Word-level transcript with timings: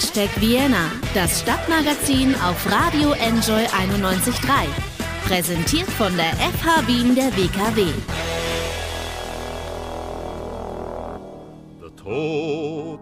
Hashtag 0.00 0.30
Vienna, 0.40 0.90
das 1.12 1.40
Stadtmagazin 1.42 2.34
auf 2.36 2.72
Radio 2.72 3.12
Enjoy 3.12 3.66
91.3. 3.66 4.66
Präsentiert 5.26 5.90
von 5.90 6.16
der 6.16 6.32
FH 6.36 6.86
Wien 6.86 7.14
der 7.14 7.26
WKW. 7.36 7.84
Der 11.82 11.94
Tod, 11.96 13.00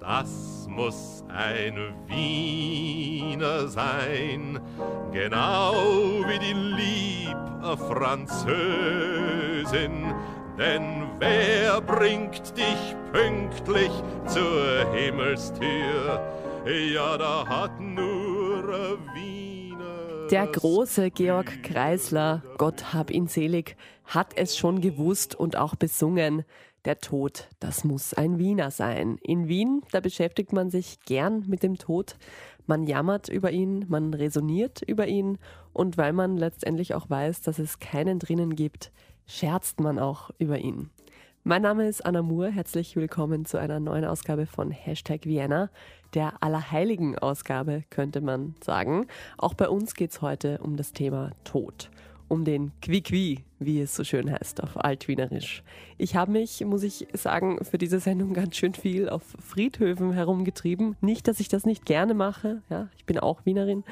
das 0.00 0.66
muss 0.66 1.22
ein 1.28 1.92
Wiener 2.06 3.68
sein, 3.68 4.58
genau 5.12 5.74
wie 6.26 6.38
die 6.38 6.54
lieb 6.54 7.36
Französin. 7.86 9.26
Denn 10.58 11.06
wer 11.18 11.82
bringt 11.82 12.56
dich 12.56 12.96
pünktlich 13.12 13.90
zur 14.26 14.90
Himmelstür? 14.94 16.20
Ja, 16.66 17.18
da 17.18 17.46
hat 17.46 17.78
nur 17.78 18.98
Wiener. 19.14 20.28
Der 20.30 20.46
große 20.46 21.10
Georg 21.10 21.62
Kreisler, 21.62 22.42
Gott 22.56 22.94
hab 22.94 23.10
ihn 23.10 23.28
selig, 23.28 23.76
hat 24.06 24.32
es 24.36 24.56
schon 24.56 24.80
gewusst 24.80 25.34
und 25.34 25.56
auch 25.56 25.74
besungen. 25.74 26.44
Der 26.86 27.00
Tod, 27.00 27.48
das 27.60 27.84
muss 27.84 28.14
ein 28.14 28.38
Wiener 28.38 28.70
sein. 28.70 29.18
In 29.22 29.48
Wien, 29.48 29.82
da 29.92 30.00
beschäftigt 30.00 30.54
man 30.54 30.70
sich 30.70 31.00
gern 31.04 31.44
mit 31.46 31.62
dem 31.62 31.76
Tod. 31.76 32.16
Man 32.66 32.84
jammert 32.84 33.28
über 33.28 33.50
ihn, 33.50 33.84
man 33.88 34.14
resoniert 34.14 34.82
über 34.82 35.06
ihn 35.06 35.38
und 35.72 35.98
weil 35.98 36.12
man 36.14 36.36
letztendlich 36.36 36.94
auch 36.94 37.10
weiß, 37.10 37.42
dass 37.42 37.58
es 37.58 37.78
keinen 37.78 38.18
drinnen 38.18 38.56
gibt, 38.56 38.90
scherzt 39.26 39.80
man 39.80 39.98
auch 39.98 40.30
über 40.38 40.58
ihn. 40.58 40.90
Mein 41.42 41.62
Name 41.62 41.86
ist 41.86 42.04
Anna 42.04 42.22
Moore. 42.22 42.50
Herzlich 42.50 42.96
willkommen 42.96 43.44
zu 43.44 43.58
einer 43.58 43.78
neuen 43.78 44.04
Ausgabe 44.04 44.46
von 44.46 44.70
Hashtag 44.70 45.26
Vienna, 45.26 45.70
der 46.14 46.42
Allerheiligen 46.42 47.18
Ausgabe, 47.18 47.84
könnte 47.90 48.20
man 48.20 48.54
sagen. 48.64 49.06
Auch 49.38 49.54
bei 49.54 49.68
uns 49.68 49.94
geht 49.94 50.10
es 50.10 50.22
heute 50.22 50.58
um 50.58 50.76
das 50.76 50.92
Thema 50.92 51.30
Tod 51.44 51.90
um 52.28 52.44
den 52.44 52.72
Quiqui, 52.80 53.44
wie 53.58 53.80
es 53.80 53.94
so 53.94 54.04
schön 54.04 54.30
heißt 54.30 54.62
auf 54.62 54.76
Altwienerisch. 54.76 55.62
Ich 55.96 56.16
habe 56.16 56.32
mich, 56.32 56.64
muss 56.64 56.82
ich 56.82 57.06
sagen, 57.12 57.64
für 57.64 57.78
diese 57.78 58.00
Sendung 58.00 58.34
ganz 58.34 58.56
schön 58.56 58.74
viel 58.74 59.08
auf 59.08 59.22
Friedhöfen 59.40 60.12
herumgetrieben. 60.12 60.96
Nicht, 61.00 61.28
dass 61.28 61.40
ich 61.40 61.48
das 61.48 61.64
nicht 61.64 61.86
gerne 61.86 62.14
mache, 62.14 62.62
ja, 62.68 62.88
ich 62.96 63.04
bin 63.04 63.18
auch 63.18 63.44
Wienerin. 63.44 63.84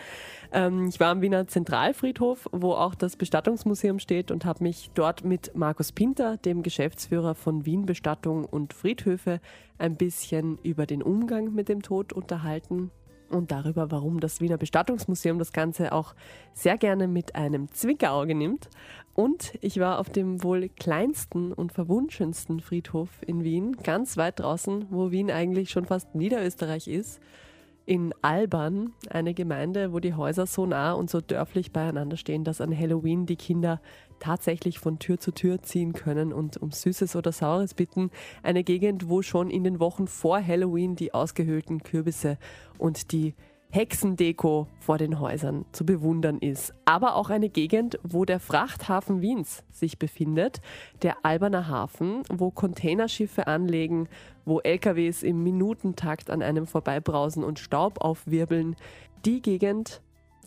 Ähm, 0.52 0.88
ich 0.88 1.00
war 1.00 1.08
am 1.08 1.22
Wiener 1.22 1.46
Zentralfriedhof, 1.46 2.48
wo 2.52 2.72
auch 2.72 2.94
das 2.94 3.16
Bestattungsmuseum 3.16 3.98
steht 3.98 4.30
und 4.30 4.44
habe 4.44 4.64
mich 4.64 4.91
dort 4.94 5.24
mit 5.24 5.54
Markus 5.54 5.92
Pinter, 5.92 6.36
dem 6.36 6.62
Geschäftsführer 6.62 7.34
von 7.34 7.64
Wien 7.66 7.86
Bestattung 7.86 8.44
und 8.44 8.74
Friedhöfe, 8.74 9.41
ein 9.78 9.96
bisschen 9.96 10.58
über 10.62 10.86
den 10.86 11.02
Umgang 11.02 11.54
mit 11.54 11.69
dem 11.69 11.82
Tod 11.82 12.12
unterhalten 12.12 12.91
und 13.30 13.50
darüber, 13.50 13.91
warum 13.91 14.20
das 14.20 14.41
Wiener 14.41 14.58
Bestattungsmuseum 14.58 15.39
das 15.39 15.53
Ganze 15.53 15.92
auch 15.92 16.14
sehr 16.53 16.78
gerne 16.78 17.08
mit 17.08 17.34
einem 17.34 17.70
Zwinkerauge 17.70 18.34
nimmt. 18.34 18.69
Und 19.14 19.55
ich 19.61 19.78
war 19.78 19.98
auf 19.98 20.11
dem 20.11 20.42
wohl 20.42 20.69
kleinsten 20.69 21.53
und 21.53 21.72
verwunschensten 21.72 22.61
Friedhof 22.61 23.08
in 23.27 23.44
Wien, 23.44 23.77
ganz 23.83 24.16
weit 24.16 24.41
draußen, 24.41 24.86
wo 24.91 25.11
Wien 25.11 25.31
eigentlich 25.31 25.70
schon 25.70 25.84
fast 25.84 26.14
Niederösterreich 26.14 26.89
ist 26.89 27.20
in 27.86 28.14
Alban, 28.22 28.92
eine 29.11 29.34
Gemeinde, 29.34 29.92
wo 29.92 30.00
die 30.00 30.14
Häuser 30.14 30.47
so 30.47 30.64
nah 30.66 30.92
und 30.92 31.11
so 31.11 31.20
dörflich 31.20 31.72
beieinander 31.72 32.16
stehen, 32.16 32.44
dass 32.44 32.61
an 32.61 32.77
Halloween 32.77 33.27
die 33.27 33.36
Kinder 33.36 33.81
tatsächlich 34.18 34.78
von 34.78 34.98
Tür 34.98 35.18
zu 35.18 35.32
Tür 35.32 35.62
ziehen 35.62 35.92
können 35.92 36.32
und 36.32 36.56
um 36.56 36.70
Süßes 36.70 37.16
oder 37.16 37.32
Saures 37.32 37.74
bitten. 37.74 38.10
Eine 38.42 38.64
Gegend, 38.64 39.08
wo 39.08 39.22
schon 39.22 39.50
in 39.50 39.64
den 39.64 39.80
Wochen 39.80 40.06
vor 40.06 40.44
Halloween 40.44 40.96
die 40.96 41.14
ausgehöhlten 41.14 41.82
Kürbisse 41.82 42.38
und 42.78 43.12
die 43.12 43.34
Hexendeko 43.74 44.68
vor 44.78 44.98
den 44.98 45.18
Häusern 45.18 45.64
zu 45.72 45.84
bewundern 45.84 46.38
ist. 46.38 46.72
Aber 46.84 47.16
auch 47.16 47.28
eine 47.28 47.48
Gegend, 47.48 47.98
wo 48.04 48.24
der 48.24 48.38
Frachthafen 48.38 49.20
Wiens 49.20 49.64
sich 49.72 49.98
befindet, 49.98 50.60
der 51.03 51.16
Alberner 51.24 51.66
Hafen, 51.66 52.22
wo 52.32 52.53
Containerschiffe 52.53 53.48
anlegen, 53.48 54.08
wo 54.44 54.60
LKWs 54.60 55.24
im 55.24 55.42
Minutentakt 55.42 56.30
an 56.30 56.41
einem 56.41 56.69
vorbeibrausen 56.69 57.42
und 57.42 57.58
Staub 57.58 58.00
aufwirbeln. 58.00 58.76
Die 59.24 59.42
Gegend, 59.42 60.03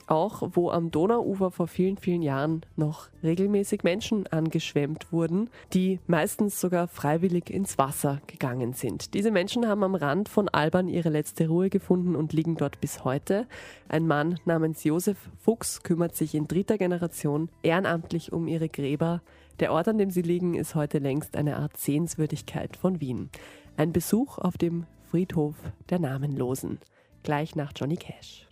auch, 0.07 0.41
wo 0.53 0.71
am 0.71 0.91
Donauufer 0.91 1.51
vor 1.51 1.67
vielen, 1.67 1.97
vielen 1.97 2.21
Jahren 2.21 2.61
noch 2.75 3.09
regelmäßig 3.23 3.83
Menschen 3.83 4.27
angeschwemmt 4.27 5.11
wurden, 5.11 5.49
die 5.73 5.99
meistens 6.07 6.59
sogar 6.59 6.87
freiwillig 6.87 7.49
ins 7.49 7.77
Wasser 7.77 8.21
gegangen 8.27 8.73
sind. 8.73 9.13
Diese 9.13 9.31
Menschen 9.31 9.67
haben 9.67 9.83
am 9.83 9.95
Rand 9.95 10.29
von 10.29 10.49
Alban 10.49 10.87
ihre 10.87 11.09
letzte 11.09 11.47
Ruhe 11.47 11.69
gefunden 11.69 12.15
und 12.15 12.33
liegen 12.33 12.55
dort 12.55 12.81
bis 12.81 13.03
heute. 13.03 13.47
Ein 13.89 14.07
Mann 14.07 14.39
namens 14.45 14.83
Josef 14.83 15.17
Fuchs 15.37 15.83
kümmert 15.83 16.15
sich 16.15 16.35
in 16.35 16.47
dritter 16.47 16.77
Generation 16.77 17.49
ehrenamtlich 17.63 18.31
um 18.31 18.47
ihre 18.47 18.69
Gräber. 18.69 19.21
Der 19.59 19.71
Ort, 19.71 19.87
an 19.87 19.97
dem 19.97 20.11
sie 20.11 20.21
liegen, 20.21 20.53
ist 20.53 20.75
heute 20.75 20.99
längst 20.99 21.35
eine 21.35 21.57
Art 21.57 21.77
Sehenswürdigkeit 21.77 22.77
von 22.77 23.01
Wien. 23.01 23.29
Ein 23.75 23.91
Besuch 23.91 24.37
auf 24.37 24.57
dem 24.57 24.85
Friedhof 25.09 25.55
der 25.89 25.99
Namenlosen. 25.99 26.79
Gleich 27.23 27.55
nach 27.55 27.71
Johnny 27.75 27.97
Cash. 27.97 28.47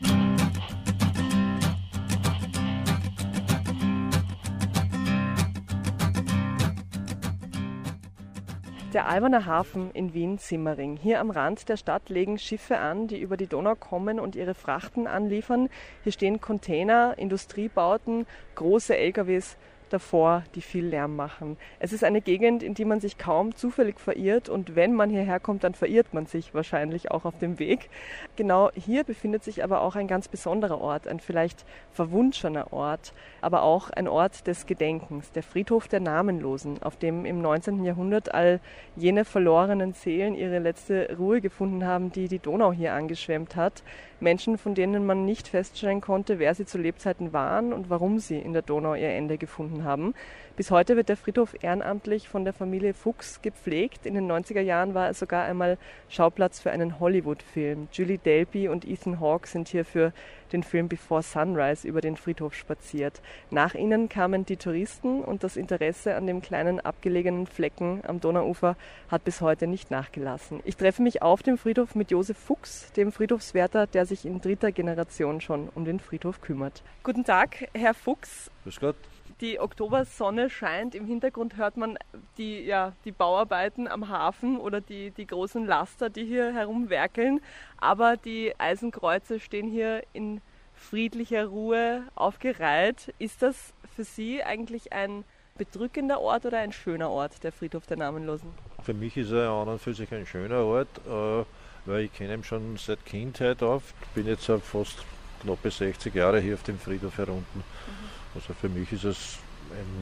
Der 8.95 9.09
Alberner 9.09 9.45
Hafen 9.45 9.91
in 9.91 10.13
Wien-Simmering. 10.13 10.95
Hier 10.95 11.19
am 11.19 11.29
Rand 11.29 11.67
der 11.67 11.75
Stadt 11.75 12.07
legen 12.07 12.39
Schiffe 12.39 12.78
an, 12.78 13.07
die 13.09 13.19
über 13.19 13.35
die 13.35 13.45
Donau 13.45 13.75
kommen 13.75 14.22
und 14.22 14.38
ihre 14.38 14.53
Frachten 14.53 15.06
anliefern. 15.06 15.67
Hier 16.03 16.13
stehen 16.13 16.39
Container, 16.39 17.16
Industriebauten, 17.17 18.25
große 18.55 18.95
LKWs 18.95 19.57
davor, 19.95 20.44
die 20.56 20.61
viel 20.61 20.85
Lärm 20.85 21.16
machen. 21.16 21.56
Es 21.79 21.94
ist 21.94 22.03
eine 22.03 22.19
Gegend, 22.19 22.63
in 22.63 22.73
die 22.73 22.83
man 22.83 23.00
sich 23.00 23.17
kaum 23.17 23.56
zufällig 23.56 23.97
verirrt 23.97 24.50
und 24.50 24.75
wenn 24.75 24.94
man 24.94 25.09
hierher 25.09 25.39
kommt, 25.39 25.63
dann 25.63 25.73
verirrt 25.73 26.13
man 26.13 26.25
sich 26.25 26.53
wahrscheinlich 26.53 27.11
auch 27.11 27.23
auf 27.23 27.39
dem 27.39 27.59
Weg. 27.59 27.89
Genau 28.35 28.72
hier 28.75 29.05
befindet 29.05 29.44
sich 29.45 29.63
aber 29.63 29.81
auch 29.81 29.95
ein 29.95 30.07
ganz 30.07 30.28
besonderer 30.28 30.81
Ort, 30.81 31.07
ein 31.07 31.22
vielleicht 31.22 31.66
verwunschener 31.94 32.73
Ort, 32.73 33.13
aber 33.39 33.63
auch 33.63 33.89
ein 33.89 34.09
Ort 34.09 34.47
des 34.47 34.66
Gedenkens, 34.66 35.31
der 35.31 35.44
Friedhof 35.44 35.88
der 35.88 36.01
Namenlosen, 36.01 36.84
auf 36.84 36.97
dem 36.97 37.25
im 37.25 37.41
19. 37.41 37.85
Jahrhundert 37.85 38.34
all 38.34 38.59
jene 38.97 39.23
verlorenen 39.23 39.94
Seelen 39.94 40.35
ihre 40.35 40.59
letzte 40.59 41.16
Ruhe 41.17 41.39
gefunden 41.39 41.85
haben, 41.85 42.11
die 42.11 42.28
die 42.28 42.39
Donau 42.39 42.73
hier 42.73 42.94
angeschwemmt 42.94 43.55
hat. 43.55 43.81
Menschen, 44.21 44.57
von 44.57 44.75
denen 44.75 45.05
man 45.05 45.25
nicht 45.25 45.47
feststellen 45.47 46.01
konnte, 46.01 46.39
wer 46.39 46.55
sie 46.55 46.65
zu 46.65 46.77
Lebzeiten 46.77 47.33
waren 47.33 47.73
und 47.73 47.89
warum 47.89 48.19
sie 48.19 48.39
in 48.39 48.53
der 48.53 48.61
Donau 48.61 48.93
ihr 48.93 49.09
Ende 49.09 49.37
gefunden 49.37 49.83
haben. 49.83 50.13
Bis 50.55 50.71
heute 50.71 50.95
wird 50.95 51.09
der 51.09 51.17
Friedhof 51.17 51.55
ehrenamtlich 51.61 52.29
von 52.29 52.45
der 52.45 52.53
Familie 52.53 52.93
Fuchs 52.93 53.41
gepflegt. 53.41 54.05
In 54.05 54.13
den 54.13 54.31
90er 54.31 54.61
Jahren 54.61 54.93
war 54.93 55.07
er 55.07 55.13
sogar 55.13 55.43
einmal 55.43 55.77
Schauplatz 56.07 56.59
für 56.59 56.71
einen 56.71 56.99
Hollywood-Film. 56.99 57.89
Julie 57.91 58.17
Delpy 58.17 58.69
und 58.69 58.85
Ethan 58.85 59.19
Hawke 59.19 59.47
sind 59.47 59.67
hier 59.67 59.83
für 59.83 60.13
den 60.51 60.63
Film 60.63 60.88
Before 60.88 61.23
Sunrise 61.23 61.88
über 61.88 62.01
den 62.01 62.17
Friedhof 62.17 62.53
spaziert. 62.53 63.22
Nach 63.51 63.75
ihnen 63.75 64.09
kamen 64.09 64.45
die 64.45 64.57
Touristen 64.57 65.23
und 65.23 65.44
das 65.44 65.57
Interesse 65.57 66.16
an 66.16 66.28
dem 66.28 66.41
kleinen 66.41 66.79
abgelegenen 66.79 67.47
Flecken 67.47 68.01
am 68.07 68.19
Donauufer 68.19 68.75
hat 69.09 69.23
bis 69.23 69.41
heute 69.41 69.67
nicht 69.67 69.91
nachgelassen. 69.91 70.61
Ich 70.63 70.78
treffe 70.78 71.01
mich 71.01 71.22
auf 71.22 71.44
dem 71.44 71.57
Friedhof 71.57 71.95
mit 71.95 72.11
Josef 72.11 72.38
Fuchs, 72.38 72.91
dem 72.94 73.11
Friedhofswärter, 73.11 73.88
der 73.88 74.05
sich 74.05 74.25
in 74.25 74.41
dritter 74.41 74.72
Generation 74.72 75.41
schon 75.41 75.69
um 75.75 75.85
den 75.85 76.00
Friedhof 76.00 76.41
kümmert. 76.41 76.84
Guten 77.03 77.23
Tag, 77.23 77.67
Herr 77.73 77.94
Fuchs. 77.94 78.51
Grüß 78.63 78.79
Gott. 78.79 78.95
Die 79.41 79.59
Oktobersonne 79.59 80.50
scheint, 80.50 80.96
im 80.96 81.06
Hintergrund 81.06 81.57
hört 81.57 81.75
man 81.75 81.97
die, 82.38 82.62
ja, 82.62 82.94
die 83.03 83.12
Bauarbeiten 83.12 83.85
am 83.85 84.07
Hafen 84.07 84.57
oder 84.57 84.79
die, 84.79 85.12
die 85.12 85.28
großen 85.28 85.66
Laster, 85.66 86.09
die 86.09 86.23
hier 86.23 86.53
herumwerkeln. 86.53 87.41
Aber 87.78 88.16
die 88.16 88.58
Eisenkreuze 88.58 89.41
stehen 89.41 89.70
hier 89.70 90.03
in 90.14 90.40
friedlicher 90.73 91.47
Ruhe 91.47 92.03
aufgereiht. 92.16 93.14
Ist 93.20 93.41
das 93.41 93.73
für 93.93 94.05
Sie 94.05 94.41
eigentlich 94.41 94.93
ein 94.93 95.26
bedrückender 95.58 96.22
Ort 96.22 96.46
oder 96.46 96.59
ein 96.59 96.72
schöner 96.72 97.09
Ort, 97.09 97.43
der 97.43 97.52
Friedhof 97.52 97.88
der 97.88 97.97
Namenlosen? 97.97 98.49
Für 98.84 98.93
mich 98.93 99.17
ist 99.17 99.31
er 99.31 99.49
an 99.49 99.67
und 99.67 99.81
für 99.81 99.93
sich 99.93 100.14
ein 100.14 100.26
schöner 100.26 100.64
Ort, 100.64 100.88
äh, 101.08 101.43
weil 101.85 102.05
ich 102.05 102.14
kenne 102.14 102.35
ihn 102.35 102.43
schon 102.46 102.78
seit 102.78 103.05
Kindheit 103.05 103.61
auf. 103.64 103.93
Ich 104.02 104.08
bin 104.09 104.28
jetzt 104.28 104.46
fast 104.46 105.03
knappe 105.41 105.72
60 105.72 106.16
Jahre 106.16 106.40
hier 106.40 106.53
auf 106.53 106.64
dem 106.64 106.79
Friedhof 106.79 107.17
herunten. 107.17 107.59
Mhm. 107.59 108.04
Also 108.35 108.53
für 108.53 108.70
mich 108.70 108.91
ist 108.91 109.05
es 109.05 109.37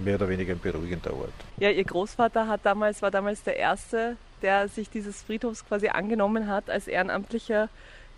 mehr 0.03 0.15
oder 0.15 0.27
weniger 0.27 0.53
ein 0.53 0.59
beruhigender 0.59 1.13
Ort. 1.13 1.33
Ja, 1.57 1.69
Ihr 1.69 1.83
Großvater 1.83 2.47
hat 2.47 2.62
damals, 2.63 3.01
war 3.01 3.12
damals 3.12 3.44
der 3.44 3.56
Erste, 3.56 4.18
der 4.41 4.68
sich 4.68 4.89
dieses 4.89 5.21
Friedhofs 5.21 5.65
quasi 5.65 5.88
angenommen 5.88 6.47
hat 6.47 6.69
als 6.69 6.88
ehrenamtlicher 6.88 7.69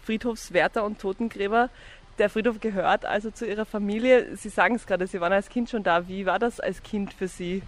Friedhofswärter 0.03 0.83
und 0.83 0.99
Totengräber. 0.99 1.69
Der 2.17 2.29
Friedhof 2.29 2.61
gehört 2.61 3.05
also 3.05 3.29
zu 3.29 3.45
Ihrer 3.45 3.65
Familie. 3.65 4.37
Sie 4.37 4.49
sagen 4.49 4.75
es 4.75 4.87
gerade, 4.87 5.05
Sie 5.05 5.19
waren 5.19 5.33
als 5.33 5.49
Kind 5.49 5.69
schon 5.69 5.83
da. 5.83 6.07
Wie 6.07 6.25
war 6.25 6.39
das 6.39 6.59
als 6.59 6.81
Kind 6.81 7.13
für 7.13 7.27
Sie? 7.27 7.61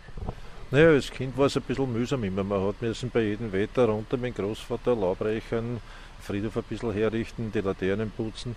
Naja, 0.71 0.89
als 0.89 1.11
Kind 1.11 1.37
war 1.37 1.47
es 1.47 1.57
ein 1.57 1.63
bisschen 1.63 1.91
mühsam 1.91 2.23
immer. 2.23 2.43
Man 2.43 2.65
hat 2.65 2.81
müssen 2.81 3.09
bei 3.09 3.21
jedem 3.21 3.51
Wetter 3.51 3.85
runter 3.85 4.17
mit 4.17 4.37
dem 4.37 4.45
Großvater 4.45 4.95
Laubreichern, 4.95 5.81
Friedhof 6.21 6.57
ein 6.57 6.63
bisschen 6.63 6.93
herrichten, 6.93 7.51
die 7.51 7.61
Laternen 7.61 8.11
putzen. 8.11 8.55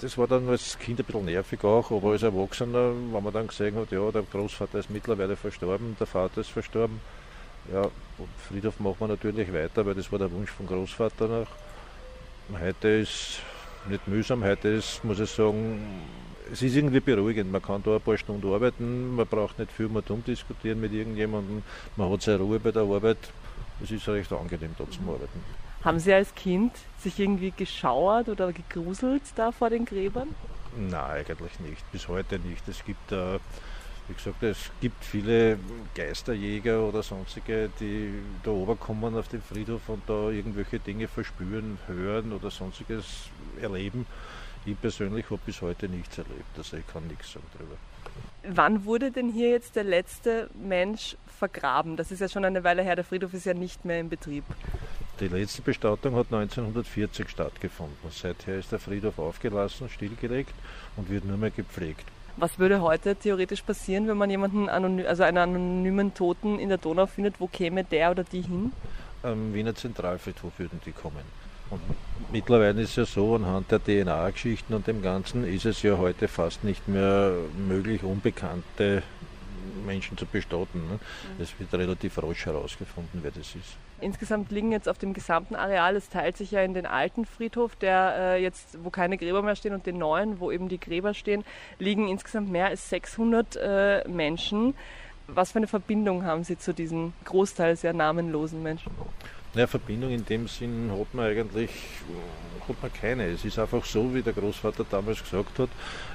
Das 0.00 0.16
war 0.16 0.26
dann 0.26 0.48
als 0.48 0.78
Kind 0.78 0.98
ein 0.98 1.04
bisschen 1.04 1.26
nervig 1.26 1.62
auch, 1.62 1.90
aber 1.90 2.12
als 2.12 2.22
Erwachsener, 2.22 2.92
wenn 3.12 3.22
man 3.22 3.32
dann 3.34 3.46
gesehen 3.46 3.76
hat, 3.76 3.92
ja, 3.92 4.10
der 4.10 4.22
Großvater 4.22 4.78
ist 4.78 4.88
mittlerweile 4.88 5.36
verstorben, 5.36 5.94
der 6.00 6.06
Vater 6.06 6.40
ist 6.40 6.48
verstorben, 6.48 7.00
ja, 7.70 7.86
Friedhof 8.48 8.80
macht 8.80 8.98
man 9.00 9.10
natürlich 9.10 9.52
weiter, 9.52 9.84
weil 9.84 9.94
das 9.94 10.10
war 10.10 10.18
der 10.18 10.32
Wunsch 10.32 10.50
vom 10.50 10.66
Großvater 10.66 11.28
nach. 11.28 12.58
Heute 12.58 12.88
ist 12.88 13.40
nicht 13.90 14.08
mühsam, 14.08 14.42
heute 14.42 14.68
ist, 14.68 15.04
muss 15.04 15.20
ich 15.20 15.28
sagen, 15.28 16.02
es 16.50 16.62
ist 16.62 16.74
irgendwie 16.74 17.00
beruhigend. 17.00 17.52
Man 17.52 17.62
kann 17.62 17.82
da 17.82 17.96
ein 17.96 18.00
paar 18.00 18.16
Stunden 18.16 18.50
arbeiten, 18.50 19.14
man 19.14 19.26
braucht 19.26 19.58
nicht 19.58 19.70
viel 19.70 19.88
mehr 19.88 20.02
diskutieren 20.02 20.80
mit 20.80 20.92
irgendjemandem, 20.92 21.62
man 21.96 22.10
hat 22.10 22.22
seine 22.22 22.38
Ruhe 22.38 22.58
bei 22.58 22.72
der 22.72 22.82
Arbeit. 22.82 23.18
Es 23.82 23.90
ist 23.90 24.08
recht 24.08 24.32
angenehm, 24.32 24.74
da 24.78 24.90
zu 24.90 25.00
arbeiten. 25.00 25.69
Haben 25.84 25.98
Sie 25.98 26.12
als 26.12 26.34
Kind 26.34 26.72
sich 26.98 27.18
irgendwie 27.18 27.52
geschauert 27.52 28.28
oder 28.28 28.52
gegruselt 28.52 29.22
da 29.36 29.50
vor 29.50 29.70
den 29.70 29.86
Gräbern? 29.86 30.34
Nein, 30.76 31.24
eigentlich 31.26 31.58
nicht. 31.60 31.90
Bis 31.90 32.06
heute 32.08 32.38
nicht. 32.38 32.68
Es 32.68 32.84
gibt, 32.84 33.12
äh, 33.12 33.38
wie 34.06 34.14
gesagt, 34.14 34.42
es 34.42 34.70
gibt 34.80 35.02
viele 35.04 35.58
Geisterjäger 35.94 36.82
oder 36.82 37.02
sonstige, 37.02 37.70
die 37.80 38.12
da 38.42 38.50
oberkommen 38.50 39.16
auf 39.16 39.28
den 39.28 39.40
Friedhof 39.40 39.88
und 39.88 40.02
da 40.06 40.28
irgendwelche 40.28 40.78
Dinge 40.78 41.08
verspüren, 41.08 41.78
hören 41.86 42.32
oder 42.32 42.50
sonstiges 42.50 43.30
erleben. 43.60 44.06
Ich 44.66 44.78
persönlich 44.78 45.24
habe 45.30 45.40
bis 45.46 45.62
heute 45.62 45.88
nichts 45.88 46.18
erlebt, 46.18 46.58
also 46.58 46.76
ich 46.76 46.86
kann 46.86 47.06
nichts 47.06 47.32
sagen 47.32 47.46
darüber. 47.54 47.76
Wann 48.42 48.84
wurde 48.84 49.10
denn 49.10 49.30
hier 49.30 49.48
jetzt 49.48 49.74
der 49.74 49.84
letzte 49.84 50.50
Mensch 50.54 51.16
vergraben? 51.38 51.96
Das 51.96 52.10
ist 52.10 52.20
ja 52.20 52.28
schon 52.28 52.44
eine 52.44 52.62
Weile 52.62 52.82
her, 52.82 52.94
der 52.94 53.04
Friedhof 53.04 53.32
ist 53.32 53.46
ja 53.46 53.54
nicht 53.54 53.86
mehr 53.86 54.00
in 54.00 54.10
Betrieb. 54.10 54.44
Die 55.20 55.28
letzte 55.28 55.60
Bestattung 55.60 56.14
hat 56.14 56.32
1940 56.32 57.28
stattgefunden. 57.28 57.94
Seither 58.10 58.58
ist 58.58 58.72
der 58.72 58.78
Friedhof 58.78 59.18
aufgelassen, 59.18 59.90
stillgelegt 59.90 60.54
und 60.96 61.10
wird 61.10 61.26
nur 61.26 61.36
mehr 61.36 61.50
gepflegt. 61.50 62.04
Was 62.38 62.58
würde 62.58 62.80
heute 62.80 63.14
theoretisch 63.14 63.60
passieren, 63.60 64.08
wenn 64.08 64.16
man 64.16 64.30
jemanden, 64.30 64.70
also 64.70 65.22
einen 65.24 65.36
anonymen 65.36 66.14
Toten 66.14 66.58
in 66.58 66.70
der 66.70 66.78
Donau 66.78 67.04
findet? 67.04 67.38
Wo 67.38 67.48
käme 67.48 67.84
der 67.84 68.12
oder 68.12 68.24
die 68.24 68.40
hin? 68.40 68.72
Am 69.22 69.52
Wiener 69.52 69.74
Zentralfriedhof 69.74 70.58
würden 70.58 70.80
die 70.86 70.92
kommen. 70.92 71.24
Und 71.68 71.82
mittlerweile 72.32 72.80
ist 72.80 72.90
es 72.90 72.96
ja 72.96 73.04
so, 73.04 73.34
anhand 73.34 73.70
der 73.70 73.84
DNA-Geschichten 73.84 74.72
und 74.72 74.86
dem 74.86 75.02
Ganzen 75.02 75.44
ist 75.44 75.66
es 75.66 75.82
ja 75.82 75.98
heute 75.98 76.28
fast 76.28 76.64
nicht 76.64 76.88
mehr 76.88 77.32
möglich, 77.68 78.02
unbekannte 78.02 79.02
Menschen 79.84 80.16
zu 80.16 80.24
bestatten. 80.24 80.80
Ne? 80.88 80.98
Es 81.38 81.52
wird 81.58 81.74
relativ 81.74 82.16
rasch 82.22 82.46
herausgefunden, 82.46 83.20
wer 83.22 83.32
das 83.32 83.54
ist. 83.54 83.76
Insgesamt 84.00 84.50
liegen 84.50 84.72
jetzt 84.72 84.88
auf 84.88 84.98
dem 84.98 85.12
gesamten 85.12 85.54
Areal, 85.54 85.96
es 85.96 86.08
teilt 86.08 86.36
sich 86.36 86.50
ja 86.50 86.62
in 86.62 86.74
den 86.74 86.86
alten 86.86 87.26
Friedhof, 87.26 87.76
der 87.76 88.14
äh, 88.16 88.42
jetzt, 88.42 88.78
wo 88.82 88.90
keine 88.90 89.18
Gräber 89.18 89.42
mehr 89.42 89.56
stehen, 89.56 89.74
und 89.74 89.86
den 89.86 89.98
neuen, 89.98 90.40
wo 90.40 90.50
eben 90.50 90.68
die 90.68 90.80
Gräber 90.80 91.14
stehen, 91.14 91.44
liegen 91.78 92.08
insgesamt 92.08 92.50
mehr 92.50 92.66
als 92.66 92.88
600 92.90 93.56
äh, 93.56 94.08
Menschen. 94.08 94.74
Was 95.26 95.52
für 95.52 95.58
eine 95.58 95.66
Verbindung 95.66 96.24
haben 96.24 96.44
Sie 96.44 96.58
zu 96.58 96.74
diesen 96.74 97.12
großteils 97.24 97.82
ja 97.82 97.92
namenlosen 97.92 98.62
Menschen? 98.62 98.90
Ja, 99.54 99.66
Verbindung 99.66 100.10
in 100.10 100.24
dem 100.24 100.48
Sinn 100.48 100.92
hat 100.96 101.12
man 101.12 101.26
eigentlich 101.26 101.70
hat 102.68 102.82
man 102.82 102.92
keine. 102.92 103.26
Es 103.26 103.44
ist 103.44 103.58
einfach 103.58 103.84
so, 103.84 104.14
wie 104.14 104.22
der 104.22 104.32
Großvater 104.32 104.84
damals 104.88 105.22
gesagt 105.22 105.58
hat. 105.58 105.68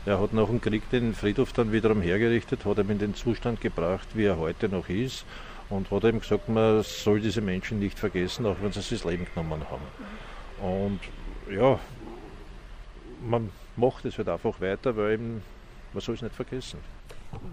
Er 0.05 0.21
hat 0.21 0.33
nach 0.33 0.47
dem 0.47 0.61
Krieg 0.61 0.89
den 0.89 1.13
Friedhof 1.13 1.51
dann 1.51 1.71
wiederum 1.71 2.01
hergerichtet, 2.01 2.63
hat 2.63 2.77
ihn 2.77 2.89
in 2.89 2.99
den 2.99 3.15
Zustand 3.15 3.59
gebracht, 3.59 4.07
wie 4.13 4.25
er 4.25 4.37
heute 4.37 4.69
noch 4.69 4.87
ist 4.87 5.25
und 5.69 5.89
hat 5.91 6.03
eben 6.03 6.19
gesagt, 6.19 6.49
man 6.49 6.83
soll 6.83 7.19
diese 7.19 7.41
Menschen 7.41 7.79
nicht 7.79 7.97
vergessen, 7.97 8.45
auch 8.45 8.57
wenn 8.61 8.71
sie 8.71 8.81
sich 8.81 9.01
das 9.01 9.11
Leben 9.11 9.25
genommen 9.33 9.61
haben. 9.69 9.83
Und 10.61 10.99
ja, 11.53 11.79
man 13.21 13.49
macht 13.75 14.05
es 14.05 14.17
halt 14.17 14.29
einfach 14.29 14.59
weiter, 14.61 14.95
weil 14.95 15.13
eben, 15.13 15.41
man 15.93 16.01
soll 16.01 16.15
es 16.15 16.21
nicht 16.21 16.35
vergessen. 16.35 16.79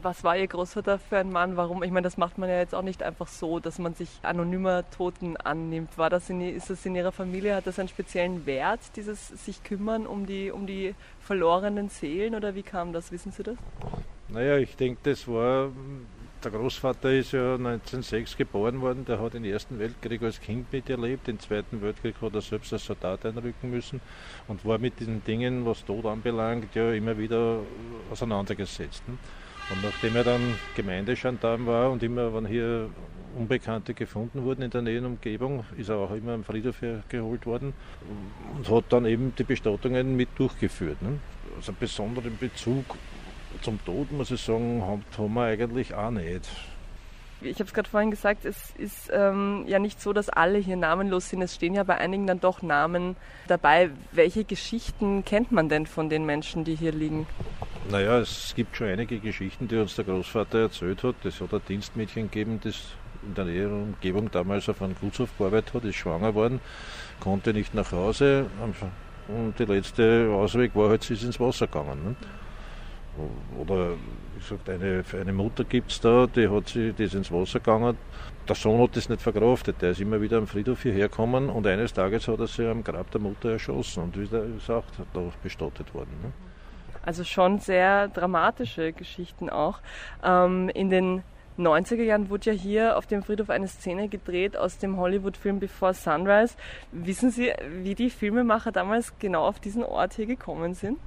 Was 0.03 0.23
war 0.23 0.37
Ihr 0.37 0.47
Großvater 0.47 0.99
für 0.99 1.19
ein 1.19 1.33
Mann? 1.33 1.57
Warum? 1.57 1.83
Ich 1.83 1.91
meine, 1.91 2.05
das 2.05 2.17
macht 2.17 2.39
man 2.39 2.49
ja 2.49 2.59
jetzt 2.59 2.75
auch 2.75 2.83
nicht 2.83 3.03
einfach 3.03 3.27
so, 3.27 3.59
dass 3.59 3.79
man 3.81 3.95
sich 3.95 4.09
anonymer 4.23 4.89
Toten 4.91 5.37
annimmt. 5.37 5.99
War 5.99 6.09
das 6.09 6.31
in, 6.31 6.41
ist 6.41 6.71
das 6.71 6.87
in 6.87 6.95
Ihrer 6.95 7.11
Familie, 7.11 7.57
hat 7.57 7.67
das 7.67 7.81
einen 7.81 7.89
speziellen 7.89 8.47
Wert, 8.47 8.81
dieses 8.95 9.29
sich 9.29 9.65
kümmern 9.65 10.07
um 10.07 10.27
die, 10.27 10.53
um 10.53 10.67
die 10.67 10.95
verlorenen 11.21 11.89
Seelen 11.89 12.35
oder 12.35 12.55
wie 12.55 12.63
kam 12.63 12.93
das? 12.93 13.11
Wissen 13.11 13.33
Sie 13.33 13.43
das? 13.43 13.57
Naja, 14.29 14.57
ich 14.59 14.77
denke, 14.77 15.01
das 15.03 15.27
war 15.27 15.71
der 16.45 16.51
Großvater 16.51 17.13
ist 17.13 17.33
ja 17.33 17.55
1906 17.55 18.37
geboren 18.37 18.81
worden, 18.81 19.05
der 19.05 19.21
hat 19.21 19.35
den 19.35 19.45
Ersten 19.45 19.79
Weltkrieg 19.79 20.23
als 20.23 20.41
Kind 20.41 20.73
miterlebt, 20.73 21.27
den 21.27 21.39
Zweiten 21.39 21.81
Weltkrieg 21.83 22.17
hat 22.21 22.35
er 22.35 22.41
selbst 22.41 22.73
als 22.73 22.85
Soldat 22.87 23.25
einrücken 23.25 23.71
müssen 23.71 24.01
und 24.49 24.65
war 24.65 24.79
mit 24.79 24.99
diesen 24.99 25.25
Dingen, 25.25 25.65
was 25.65 25.85
Tod 25.85 26.05
anbelangt, 26.07 26.75
ja 26.75 26.93
immer 26.93 27.17
wieder 27.17 27.61
auseinandergesetzt. 28.11 29.07
Ne? 29.09 29.17
Und 29.71 29.83
nachdem 29.83 30.17
er 30.17 30.25
dann 30.25 30.55
Gemeindegendarm 30.75 31.67
war 31.67 31.91
und 31.91 32.03
immer, 32.03 32.35
wenn 32.35 32.47
hier 32.47 32.91
Unbekannte 33.37 33.95
gefunden 33.95 34.43
wurden 34.43 34.63
in 34.63 34.71
der 34.71 34.83
näheren 34.83 35.07
Umgebung, 35.07 35.65
ist 35.79 35.89
er 35.89 35.97
auch 35.97 36.15
immer 36.15 36.33
am 36.33 36.45
Friedhof 36.45 36.77
geholt 37.09 37.47
worden 37.47 37.73
und 38.57 38.69
hat 38.69 38.85
dann 38.91 39.07
eben 39.07 39.33
die 39.39 39.45
Bestattungen 39.45 40.17
mit 40.17 40.29
durchgeführt. 40.37 41.01
Ne? 41.01 41.19
Also 41.57 41.73
einen 41.73 41.79
besonderen 41.79 42.37
Bezug 42.37 42.85
zum 43.61 43.85
Tod, 43.85 44.11
muss 44.13 44.31
ich 44.31 44.41
sagen, 44.41 44.83
haben 44.83 45.35
wir 45.35 45.43
eigentlich 45.43 45.95
auch 45.95 46.11
nicht. 46.11 46.49
Ich 47.45 47.55
habe 47.55 47.65
es 47.65 47.75
gerade 47.75 47.89
vorhin 47.89 48.13
gesagt, 48.13 48.45
es 48.45 48.71
ist 48.79 49.11
ähm, 49.13 49.65
ja 49.67 49.81
nicht 49.81 50.01
so, 50.01 50.13
dass 50.13 50.29
alle 50.29 50.59
hier 50.59 50.77
namenlos 50.77 51.29
sind. 51.29 51.43
Es 51.43 51.57
stehen 51.57 51.75
ja 51.75 51.83
bei 51.83 51.99
einigen 51.99 52.27
dann 52.27 52.39
doch 52.41 52.63
Namen 52.63 53.17
dabei. 53.49 53.91
Welche 54.13 54.45
Geschichten 54.45 55.25
kennt 55.25 55.51
man 55.51 55.69
denn 55.69 55.87
von 55.87 56.09
den 56.09 56.25
Menschen, 56.25 56.63
die 56.63 56.77
hier 56.77 56.93
liegen? 56.93 57.27
Naja, 57.91 58.21
es 58.21 58.53
gibt 58.55 58.77
schon 58.77 58.87
einige 58.87 59.19
Geschichten, 59.19 59.67
die 59.67 59.77
uns 59.77 59.97
der 59.97 60.05
Großvater 60.05 60.61
erzählt 60.61 61.03
hat. 61.03 61.17
Es 61.25 61.41
hat 61.41 61.53
ein 61.53 61.63
Dienstmädchen 61.67 62.31
gegeben, 62.31 62.61
das 62.63 62.77
in 63.27 63.35
der 63.35 63.45
näheren 63.45 63.83
Umgebung 63.83 64.31
damals 64.31 64.69
auf 64.69 64.83
einem 64.83 64.97
Gutshof 65.01 65.31
gearbeitet 65.39 65.75
hat, 65.75 65.85
ist 65.85 65.97
schwanger 65.97 66.35
worden, 66.35 66.61
konnte 67.21 67.53
nicht 67.53 67.75
nach 67.75 67.93
Hause 67.93 68.47
und 69.29 69.59
der 69.59 69.67
letzte 69.67 70.29
Ausweg 70.33 70.75
war 70.75 70.89
halt, 70.89 71.05
sie 71.05 71.15
ist 71.15 71.23
ins 71.23 71.39
Wasser 71.39 71.67
gegangen. 71.67 72.05
Ne? 72.05 72.17
Oder 73.59 73.91
wie 74.35 74.41
gesagt, 74.41 74.69
eine, 74.69 75.05
eine 75.21 75.33
Mutter 75.33 75.65
gibt 75.65 75.93
es 75.93 76.01
da, 76.01 76.27
die, 76.27 76.49
hat 76.49 76.69
sie, 76.69 76.93
die 76.93 77.05
ist 77.05 77.15
ins 77.15 77.31
Wasser 77.31 77.61
gegangen. 77.61 77.97
Der 78.49 78.57
Sohn 78.57 78.81
hat 78.83 78.97
das 78.97 79.09
nicht 79.09 79.23
verkraftet, 79.23 79.83
der 79.83 79.91
ist 79.91 80.01
immer 80.01 80.21
wieder 80.21 80.39
am 80.39 80.47
Friedhof 80.47 80.83
hierher 80.83 81.09
gekommen 81.09 81.49
und 81.49 81.67
eines 81.67 81.93
Tages 81.93 82.27
hat 82.27 82.41
er 82.41 82.47
sie 82.47 82.67
am 82.67 82.83
Grab 82.83 83.11
der 83.11 83.21
Mutter 83.21 83.53
erschossen 83.53 84.05
und 84.05 84.19
wie 84.19 84.27
gesagt, 84.27 84.95
da 85.13 85.21
bestattet 85.43 85.95
worden. 85.95 86.11
Ne? 86.23 86.33
Also 87.05 87.25
schon 87.25 87.59
sehr 87.59 88.09
dramatische 88.09 88.93
Geschichten 88.93 89.51
auch. 89.51 89.81
Ähm, 90.25 90.69
in 90.71 90.91
den 90.91 91.23
90er 91.59 92.03
Jahren 92.03 92.31
wurde 92.31 92.51
ja 92.51 92.57
hier 92.57 92.97
auf 92.97 93.07
dem 93.07 93.23
Friedhof 93.23 93.51
eine 93.51 93.69
Szene 93.69 94.09
gedreht 94.09 94.57
aus 94.57 94.79
dem 94.79 94.97
Hollywood-Film 94.97 95.61
Before 95.61 95.95
Sunrise. 95.95 96.57
Wissen 96.93 97.31
Sie, 97.31 97.53
wie 97.83 97.95
die 97.95 98.11
Filmemacher 98.11 98.73
damals 98.73 99.19
genau 99.19 99.47
auf 99.47 99.61
diesen 99.61 99.85
Ort 99.85 100.15
hier 100.15 100.27
gekommen 100.27 100.75
sind? 100.75 100.99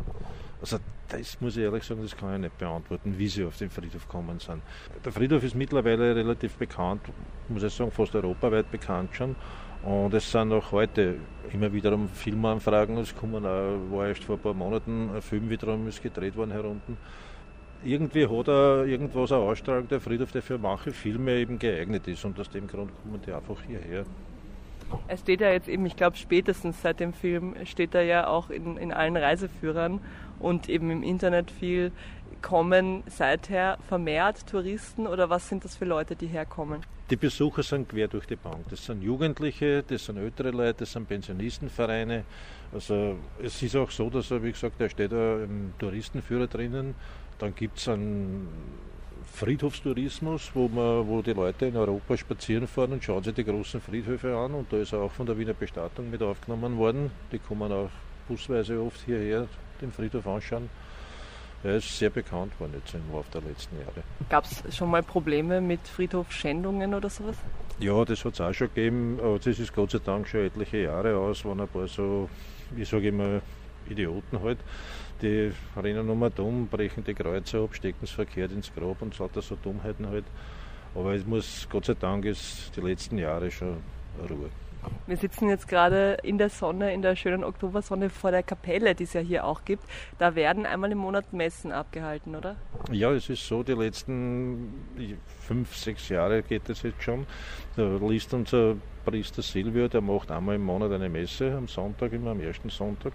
Also 0.62 0.78
das 1.10 1.40
muss 1.42 1.58
ich 1.58 1.64
ehrlich 1.64 1.84
sagen, 1.84 2.02
das 2.02 2.16
kann 2.16 2.34
ich 2.36 2.42
nicht 2.42 2.58
beantworten, 2.58 3.18
wie 3.18 3.28
sie 3.28 3.46
auf 3.46 3.58
den 3.58 3.70
Friedhof 3.70 4.08
gekommen 4.08 4.40
sind. 4.40 4.62
Der 5.04 5.12
Friedhof 5.12 5.44
ist 5.44 5.56
mittlerweile 5.56 6.16
relativ 6.16 6.56
bekannt, 6.56 7.02
muss 7.50 7.64
ich 7.64 7.74
sagen, 7.74 7.92
fast 7.92 8.16
europaweit 8.16 8.72
bekannt 8.72 9.16
schon. 9.16 9.36
Und 9.84 10.14
es 10.16 10.32
sind 10.32 10.52
auch 10.52 10.72
heute 10.72 11.18
immer 11.54 11.72
wiederum 11.72 12.10
Filmanfragen. 12.10 12.98
Es 12.98 13.16
kommen 13.16 13.46
auch, 13.46 13.78
war 13.92 14.08
erst 14.08 14.24
vor 14.24 14.38
ein 14.38 14.42
paar 14.42 14.54
Monaten 14.56 15.12
ein 15.14 15.22
Film 15.22 15.50
wiederum 15.50 15.88
ist 15.88 16.02
gedreht 16.02 16.36
worden 16.36 16.52
herunten. 16.52 16.98
Irgendwie 17.84 18.26
hat 18.28 18.48
er 18.48 18.86
irgendwas 18.86 19.32
eine 19.32 19.42
Ausstrahlung, 19.42 19.88
der 19.88 20.02
Friedhof, 20.02 20.32
der 20.32 20.42
für 20.42 20.58
manche 20.58 20.92
Filme 20.92 21.34
eben 21.34 21.60
geeignet 21.60 22.08
ist. 22.08 22.26
Und 22.26 22.40
aus 22.40 22.50
dem 22.50 22.66
Grund 22.66 22.92
kommen 23.04 23.22
die 23.22 23.32
einfach 23.32 23.62
hierher. 23.62 24.06
Er 25.08 25.18
steht 25.18 25.42
ja 25.42 25.52
jetzt 25.52 25.68
eben, 25.68 25.86
ich 25.86 25.96
glaube 25.96 26.16
spätestens 26.16 26.82
seit 26.82 27.00
dem 27.00 27.14
Film, 27.14 27.56
steht 27.66 27.94
er 27.94 28.04
ja 28.04 28.28
auch 28.28 28.50
in, 28.50 28.78
in 28.78 28.92
allen 28.92 29.18
Reiseführern 29.18 30.00
und 30.40 30.70
eben 30.70 30.92
im 30.92 31.04
Internet 31.04 31.52
viel. 31.52 31.92
Kommen 32.42 33.02
seither 33.08 33.78
vermehrt 33.88 34.46
Touristen 34.46 35.08
oder 35.08 35.30
was 35.30 35.50
sind 35.50 35.66
das 35.66 35.76
für 35.76 35.86
Leute, 35.86 36.16
die 36.16 36.28
herkommen? 36.28 36.82
Die 37.10 37.16
Besucher 37.16 37.62
sind 37.62 37.90
quer 37.90 38.08
durch 38.08 38.26
die 38.26 38.36
Bank. 38.36 38.66
Das 38.70 38.86
sind 38.86 39.04
Jugendliche, 39.04 39.84
das 39.84 40.06
sind 40.06 40.18
ältere 40.18 40.52
Leute, 40.52 40.80
das 40.80 40.92
sind 40.92 41.08
Pensionistenvereine. 41.08 42.24
Also 42.74 43.16
es 43.42 43.62
ist 43.62 43.76
auch 43.76 43.92
so, 43.92 44.10
dass 44.10 44.32
er, 44.32 44.44
wie 44.44 44.52
gesagt, 44.52 44.82
da 44.82 44.90
steht 44.90 45.12
im 45.12 45.74
Touristenführer 45.78 46.48
drinnen. 46.48 46.96
Dann 47.38 47.54
gibt 47.54 47.78
es 47.78 47.88
einen 47.88 48.48
Friedhofstourismus, 49.34 50.52
wo, 50.54 50.68
man, 50.68 51.08
wo 51.08 51.22
die 51.22 51.34
Leute 51.34 51.68
in 51.68 51.78
Europa 51.78 52.18
spazieren 52.18 52.68
fahren 52.68 52.94
und 52.94 53.04
schauen 53.04 53.24
sich 53.24 53.34
die 53.34 53.44
großen 53.44 53.82
Friedhöfe 53.82 54.36
an. 54.36 54.54
Und 54.54 54.72
da 54.72 54.78
ist 54.78 54.94
er 54.94 55.02
auch 55.02 55.12
von 55.12 55.26
der 55.26 55.38
Wiener 55.38 55.54
Bestattung 55.54 56.10
mit 56.10 56.24
aufgenommen 56.24 56.78
worden. 56.78 57.12
Die 57.32 57.40
kommen 57.40 57.72
auch 57.72 57.90
busweise 58.28 58.82
oft 58.82 59.02
hierher 59.06 59.48
den 59.82 59.92
Friedhof 59.92 60.28
anschauen. 60.28 60.70
Er 61.64 61.78
ist 61.78 61.98
sehr 61.98 62.12
bekannt 62.12 62.60
worden 62.60 62.74
jetzt 62.78 62.94
im 62.94 63.12
Laufe 63.12 63.32
der 63.32 63.42
letzten 63.42 63.78
Jahre. 63.80 64.04
Gab 64.30 64.46
es 64.46 64.76
schon 64.76 64.92
mal 64.92 65.02
Probleme 65.02 65.62
mit 65.62 65.88
Friedhofschändungen 65.88 66.94
oder 66.94 67.10
sowas? 67.10 67.38
Ja, 67.80 68.06
das 68.06 68.24
hat 68.24 68.34
es 68.36 68.42
auch 68.42 68.54
schon 68.54 68.68
gegeben, 68.68 69.20
aber 69.20 69.40
das 69.40 69.60
ist 69.60 69.74
Gott 69.74 69.92
sei 69.92 70.00
Dank 70.00 70.28
schon 70.28 70.42
etliche 70.42 70.78
Jahre 70.78 71.18
aus, 71.18 71.44
waren 71.44 71.62
ein 71.62 71.68
paar 71.68 71.88
so, 71.88 72.30
ich 72.78 72.88
sage 72.88 73.08
immer, 73.08 73.42
Idioten 73.90 74.42
halt, 74.42 74.60
die 75.22 75.52
rennen 75.76 76.10
um 76.10 76.22
und 76.22 76.40
um, 76.40 76.68
brechen 76.68 77.04
die 77.04 77.14
Kreuze 77.14 77.60
ab, 77.60 77.74
stecken 77.74 78.04
es 78.04 78.12
verkehrt 78.12 78.52
ins 78.52 78.72
Grab 78.74 79.02
und 79.02 79.14
so 79.14 79.28
so 79.34 79.56
Dummheiten 79.56 80.08
halt. 80.08 80.26
Aber 80.94 81.14
es 81.14 81.26
muss, 81.26 81.68
Gott 81.70 81.86
sei 81.86 81.96
Dank, 81.96 82.26
ist 82.26 82.72
die 82.76 82.82
letzten 82.82 83.18
Jahre 83.18 83.52
schon 83.52 83.78
Ruhe. 84.30 84.50
Wir 85.08 85.18
sitzen 85.18 85.50
jetzt 85.50 85.68
gerade 85.68 86.18
in 86.24 86.38
der 86.38 86.50
Sonne, 86.50 86.94
in 86.94 87.02
der 87.02 87.16
schönen 87.16 87.44
Oktobersonne 87.44 88.10
vor 88.10 88.32
der 88.32 88.44
Kapelle, 88.44 88.96
die 88.96 89.04
es 89.04 89.14
ja 89.14 89.22
hier 89.22 89.46
auch 89.46 89.66
gibt. 89.66 89.84
Da 90.18 90.36
werden 90.36 90.66
einmal 90.66 90.92
im 90.92 90.98
Monat 90.98 91.34
Messen 91.34 91.72
abgehalten, 91.72 92.36
oder? 92.36 92.56
Ja, 92.92 93.12
es 93.12 93.30
ist 93.30 93.46
so, 93.46 93.64
die 93.64 93.74
letzten 93.74 94.74
fünf, 95.42 95.76
sechs 95.76 96.10
Jahre 96.10 96.44
geht 96.44 96.70
es 96.70 96.82
jetzt 96.84 97.04
schon. 97.04 97.26
Da 97.76 97.98
liest 97.98 98.34
unser 98.34 98.76
Priester 99.06 99.42
Silvio, 99.42 99.88
der 99.88 100.02
macht 100.02 100.32
einmal 100.32 100.56
im 100.56 100.64
Monat 100.64 100.92
eine 100.92 101.10
Messe, 101.10 101.56
am 101.56 101.68
Sonntag, 101.68 102.14
immer 102.14 102.32
am 102.32 102.40
ersten 102.40 102.70
Sonntag. 102.70 103.14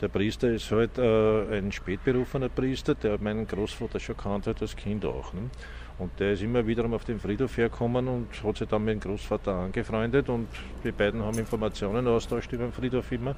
Der 0.00 0.08
Priester 0.08 0.50
ist 0.50 0.70
halt 0.70 0.98
äh, 0.98 1.58
ein 1.58 1.72
spätberufener 1.72 2.48
Priester, 2.48 2.94
der 2.94 3.20
meinen 3.20 3.46
Großvater 3.46 4.00
schon 4.00 4.16
kannte 4.16 4.54
als 4.58 4.76
Kind 4.76 5.04
auch. 5.04 5.32
Ne? 5.32 5.50
Und 6.02 6.18
der 6.18 6.32
ist 6.32 6.42
immer 6.42 6.66
wiederum 6.66 6.94
auf 6.94 7.04
den 7.04 7.20
Friedhof 7.20 7.56
hergekommen 7.56 8.08
und 8.08 8.42
hat 8.42 8.56
sich 8.56 8.66
dann 8.66 8.84
mit 8.84 8.94
dem 8.94 9.00
Großvater 9.00 9.54
angefreundet 9.54 10.28
und 10.28 10.48
die 10.82 10.90
beiden 10.90 11.22
haben 11.22 11.38
Informationen 11.38 12.08
austauscht 12.08 12.52
über 12.52 12.64
den 12.64 12.72
Friedhof 12.72 13.12
immer. 13.12 13.36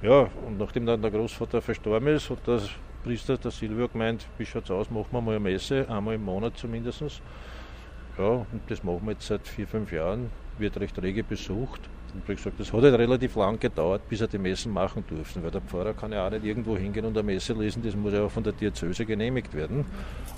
Ja, 0.00 0.30
und 0.46 0.58
nachdem 0.58 0.86
dann 0.86 1.02
der 1.02 1.10
Großvater 1.10 1.60
verstorben 1.60 2.08
ist, 2.08 2.30
hat 2.30 2.46
der 2.46 2.62
Priester, 3.04 3.36
der 3.36 3.50
Silvio, 3.50 3.88
gemeint, 3.88 4.26
wie 4.38 4.46
schaut's 4.46 4.70
aus, 4.70 4.90
machen 4.90 5.08
wir 5.10 5.20
mal 5.20 5.30
eine 5.32 5.40
Messe, 5.40 5.86
einmal 5.86 6.14
im 6.14 6.24
Monat 6.24 6.56
zumindest. 6.56 7.20
Ja, 8.16 8.24
und 8.24 8.62
das 8.68 8.82
machen 8.82 9.02
wir 9.04 9.12
jetzt 9.12 9.26
seit 9.26 9.46
vier, 9.46 9.68
fünf 9.68 9.92
Jahren, 9.92 10.30
wird 10.56 10.80
recht 10.80 11.00
rege 11.02 11.22
besucht. 11.22 11.90
Und 12.14 12.28
wie 12.28 12.34
gesagt, 12.34 12.60
das 12.60 12.72
hat 12.72 12.82
halt 12.82 12.94
relativ 12.94 13.36
lang 13.36 13.58
gedauert, 13.58 14.06
bis 14.08 14.20
er 14.20 14.28
die 14.28 14.38
Messen 14.38 14.72
machen 14.72 15.02
durften, 15.08 15.42
weil 15.42 15.50
der 15.50 15.62
Pfarrer 15.62 15.94
kann 15.94 16.12
ja 16.12 16.26
auch 16.26 16.30
nicht 16.30 16.44
irgendwo 16.44 16.76
hingehen 16.76 17.06
und 17.06 17.16
eine 17.16 17.22
Messe 17.22 17.54
lesen, 17.54 17.82
das 17.82 17.96
muss 17.96 18.12
ja 18.12 18.22
auch 18.22 18.30
von 18.30 18.42
der 18.42 18.52
Diözese 18.52 19.06
genehmigt 19.06 19.54
werden. 19.54 19.86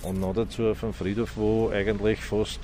Und 0.03 0.21
noch 0.21 0.35
dazu 0.35 0.69
auf 0.69 0.85
einem 0.85 0.93
Friedhof, 0.93 1.37
wo 1.37 1.71
eigentlich 1.71 2.21
fast 2.21 2.61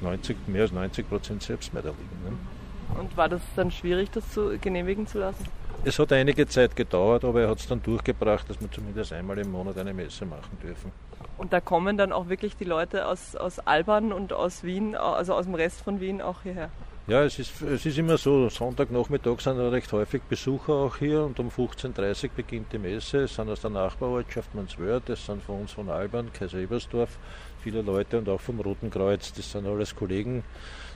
90, 0.00 0.36
mehr 0.46 0.62
als 0.62 0.72
90 0.72 1.08
Prozent 1.08 1.42
Selbstmörder 1.42 1.90
liegen. 1.90 2.24
Ne? 2.24 2.98
Und 2.98 3.16
war 3.16 3.28
das 3.28 3.42
dann 3.56 3.70
schwierig, 3.70 4.10
das 4.10 4.30
zu 4.30 4.56
genehmigen 4.58 5.06
zu 5.06 5.18
lassen? 5.18 5.44
Es 5.84 5.98
hat 5.98 6.12
einige 6.12 6.46
Zeit 6.46 6.74
gedauert, 6.74 7.24
aber 7.24 7.42
er 7.42 7.50
hat 7.50 7.58
es 7.58 7.66
dann 7.66 7.82
durchgebracht, 7.82 8.48
dass 8.48 8.60
wir 8.60 8.70
zumindest 8.70 9.12
einmal 9.12 9.38
im 9.38 9.50
Monat 9.52 9.76
eine 9.78 9.92
Messe 9.92 10.24
machen 10.24 10.58
dürfen. 10.62 10.90
Und 11.38 11.52
da 11.52 11.60
kommen 11.60 11.98
dann 11.98 12.12
auch 12.12 12.28
wirklich 12.28 12.56
die 12.56 12.64
Leute 12.64 13.06
aus, 13.06 13.36
aus 13.36 13.58
Alban 13.60 14.12
und 14.12 14.32
aus 14.32 14.64
Wien, 14.64 14.96
also 14.96 15.34
aus 15.34 15.44
dem 15.44 15.54
Rest 15.54 15.82
von 15.82 16.00
Wien 16.00 16.22
auch 16.22 16.42
hierher? 16.42 16.70
Ja, 17.08 17.22
es 17.22 17.38
ist, 17.38 17.62
es 17.62 17.86
ist 17.86 17.98
immer 17.98 18.18
so, 18.18 18.48
Sonntagnachmittag 18.48 19.38
sind 19.38 19.60
recht 19.60 19.92
häufig 19.92 20.22
Besucher 20.22 20.72
auch 20.72 20.96
hier 20.96 21.22
und 21.22 21.38
um 21.38 21.50
15.30 21.50 22.24
Uhr 22.24 22.30
beginnt 22.34 22.72
die 22.72 22.78
Messe. 22.78 23.18
Es 23.18 23.36
sind 23.36 23.48
aus 23.48 23.60
der 23.60 23.70
Nachbarortschaft 23.70 24.52
Manswörth, 24.56 25.08
das 25.08 25.24
sind 25.24 25.40
von 25.40 25.60
uns 25.60 25.70
von 25.70 25.88
Alban, 25.88 26.32
Kaiser 26.32 26.58
Ebersdorf, 26.58 27.16
viele 27.62 27.82
Leute 27.82 28.18
und 28.18 28.28
auch 28.28 28.40
vom 28.40 28.58
Roten 28.58 28.90
Kreuz. 28.90 29.32
Das 29.32 29.52
sind 29.52 29.68
alles 29.68 29.94
Kollegen, 29.94 30.42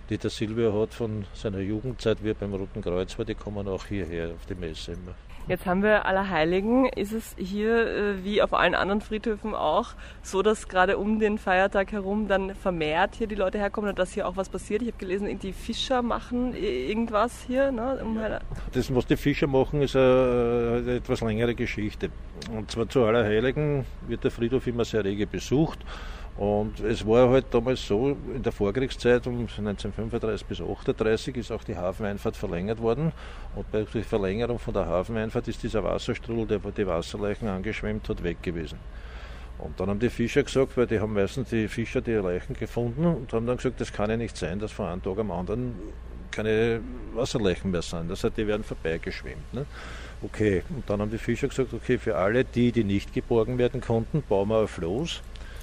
die 0.09 0.19
der 0.19 0.31
Silvio 0.31 0.83
hat 0.83 0.95
von 0.95 1.27
seiner 1.33 1.61
Jugendzeit, 1.61 2.25
wie 2.25 2.31
er 2.31 2.35
beim 2.35 2.55
Roten 2.55 2.83
Kreuz 2.83 3.17
war, 3.17 3.25
die 3.25 3.37
kommen 3.37 3.69
auch 3.69 3.87
hierher 3.87 4.33
auf 4.33 4.47
die 4.47 4.57
Messe 4.57 4.95
immer. 4.95 5.15
Jetzt 5.49 5.67
haben 5.67 5.83
wir 5.83 6.07
Allerheiligen. 6.07 6.87
Ist 6.87 7.13
es 7.13 7.35
hier 7.37 7.87
äh, 7.87 8.25
wie 8.25 8.43
auf 8.43 8.55
allen 8.55 8.75
anderen 8.75 9.01
Friedhöfen 9.01 9.55
auch 9.55 9.95
so, 10.23 10.43
dass 10.43 10.69
gerade 10.69 10.99
um 10.99 11.19
den 11.19 11.39
Feiertag 11.39 11.93
herum 11.93 12.29
dann 12.29 12.55
vermehrt 12.55 13.17
hier 13.17 13.27
die 13.27 13.35
Leute 13.35 13.59
herkommen 13.59 13.91
und 13.91 13.99
dass 13.99 14.13
hier 14.13 14.29
auch 14.29 14.37
was 14.37 14.49
passiert? 14.49 14.83
Ich 14.83 14.89
habe 14.89 14.99
gelesen, 14.99 15.39
die 15.39 15.53
Fischer 15.53 16.03
machen 16.03 16.55
irgendwas 16.55 17.45
hier. 17.47 17.73
Ne, 17.73 17.99
um 18.03 18.19
das, 18.73 18.95
was 18.95 19.07
die 19.07 19.17
Fischer 19.17 19.47
machen, 19.47 19.83
ist 19.83 19.97
eine, 19.97 20.83
eine 20.83 20.95
etwas 20.97 21.21
längere 21.21 21.55
Geschichte. 21.55 22.11
Und 22.55 22.71
zwar 22.71 22.89
zu 22.89 23.05
Allerheiligen 23.05 23.85
wird 24.07 24.25
der 24.25 24.31
Friedhof 24.31 24.67
immer 24.67 24.85
sehr 24.85 25.05
rege 25.05 25.27
besucht. 25.27 25.81
Und 26.37 26.81
es 26.81 27.07
war 27.07 27.29
halt 27.29 27.47
damals 27.51 27.87
so, 27.87 28.17
in 28.35 28.43
der 28.43 28.53
Vorkriegszeit 28.53 29.27
um 29.27 29.41
1935 29.41 30.47
bis 30.47 30.61
1938 30.61 31.37
ist 31.37 31.53
auch 31.53 31.65
die 31.65 31.77
Hafeneinfahrt 31.77 32.37
verlängert 32.37 32.81
worden. 32.81 33.13
Und 33.55 33.71
bei 33.71 33.83
der 33.83 34.03
Verlängerung 34.03 34.59
von 34.59 34.73
der 34.73 34.87
Hafeneinfahrt 34.87 35.49
ist 35.49 35.63
dieser 35.63 35.85
Wasserstrudel, 35.85 36.59
der 36.59 36.73
die 36.73 36.87
Wasserleichen 36.87 37.49
angeschwemmt 37.49 38.09
hat, 38.09 38.23
weg 38.23 38.43
gewesen. 38.43 38.79
Und 39.59 39.79
dann 39.79 39.91
haben 39.91 40.01
die 40.01 40.09
Fischer 40.09 40.43
gesagt, 40.43 40.77
weil 40.77 40.87
die 40.87 41.01
haben 41.01 41.13
meistens 41.13 41.51
die 41.51 41.69
Fischer 41.69 42.01
die 42.01 42.13
Leichen 42.13 42.55
gefunden 42.55 43.05
und 43.05 43.31
haben 43.33 43.47
dann 43.47 43.59
gesagt, 43.59 43.81
das 43.81 43.93
kann 43.93 44.09
ja 44.09 44.17
nicht 44.17 44.37
sein, 44.37 44.59
dass 44.59 44.73
von 44.73 44.87
einem 44.87 45.03
Tag 45.03 45.19
am 45.19 45.31
anderen 45.31 45.75
keine 46.31 46.81
Wasserleichen 47.13 47.71
mehr 47.71 47.83
sind. 47.83 48.11
Das 48.11 48.25
heißt, 48.25 48.39
die 48.39 48.47
werden 48.47 48.65
vorbeigeschwemmt. 48.65 49.53
Ne? 49.53 49.67
Okay, 50.23 50.63
und 50.71 50.89
dann 50.89 51.01
haben 51.01 51.11
die 51.11 51.19
Fischer 51.19 51.49
gesagt, 51.49 51.75
okay, 51.75 51.99
für 51.99 52.17
alle 52.17 52.45
die, 52.45 52.73
die 52.73 52.85
nicht 52.85 53.13
geborgen 53.13 53.59
werden 53.59 53.83
konnten, 53.83 54.23
bauen 54.27 54.49
wir 54.49 54.61
ein 54.61 54.69
Floß 54.69 55.21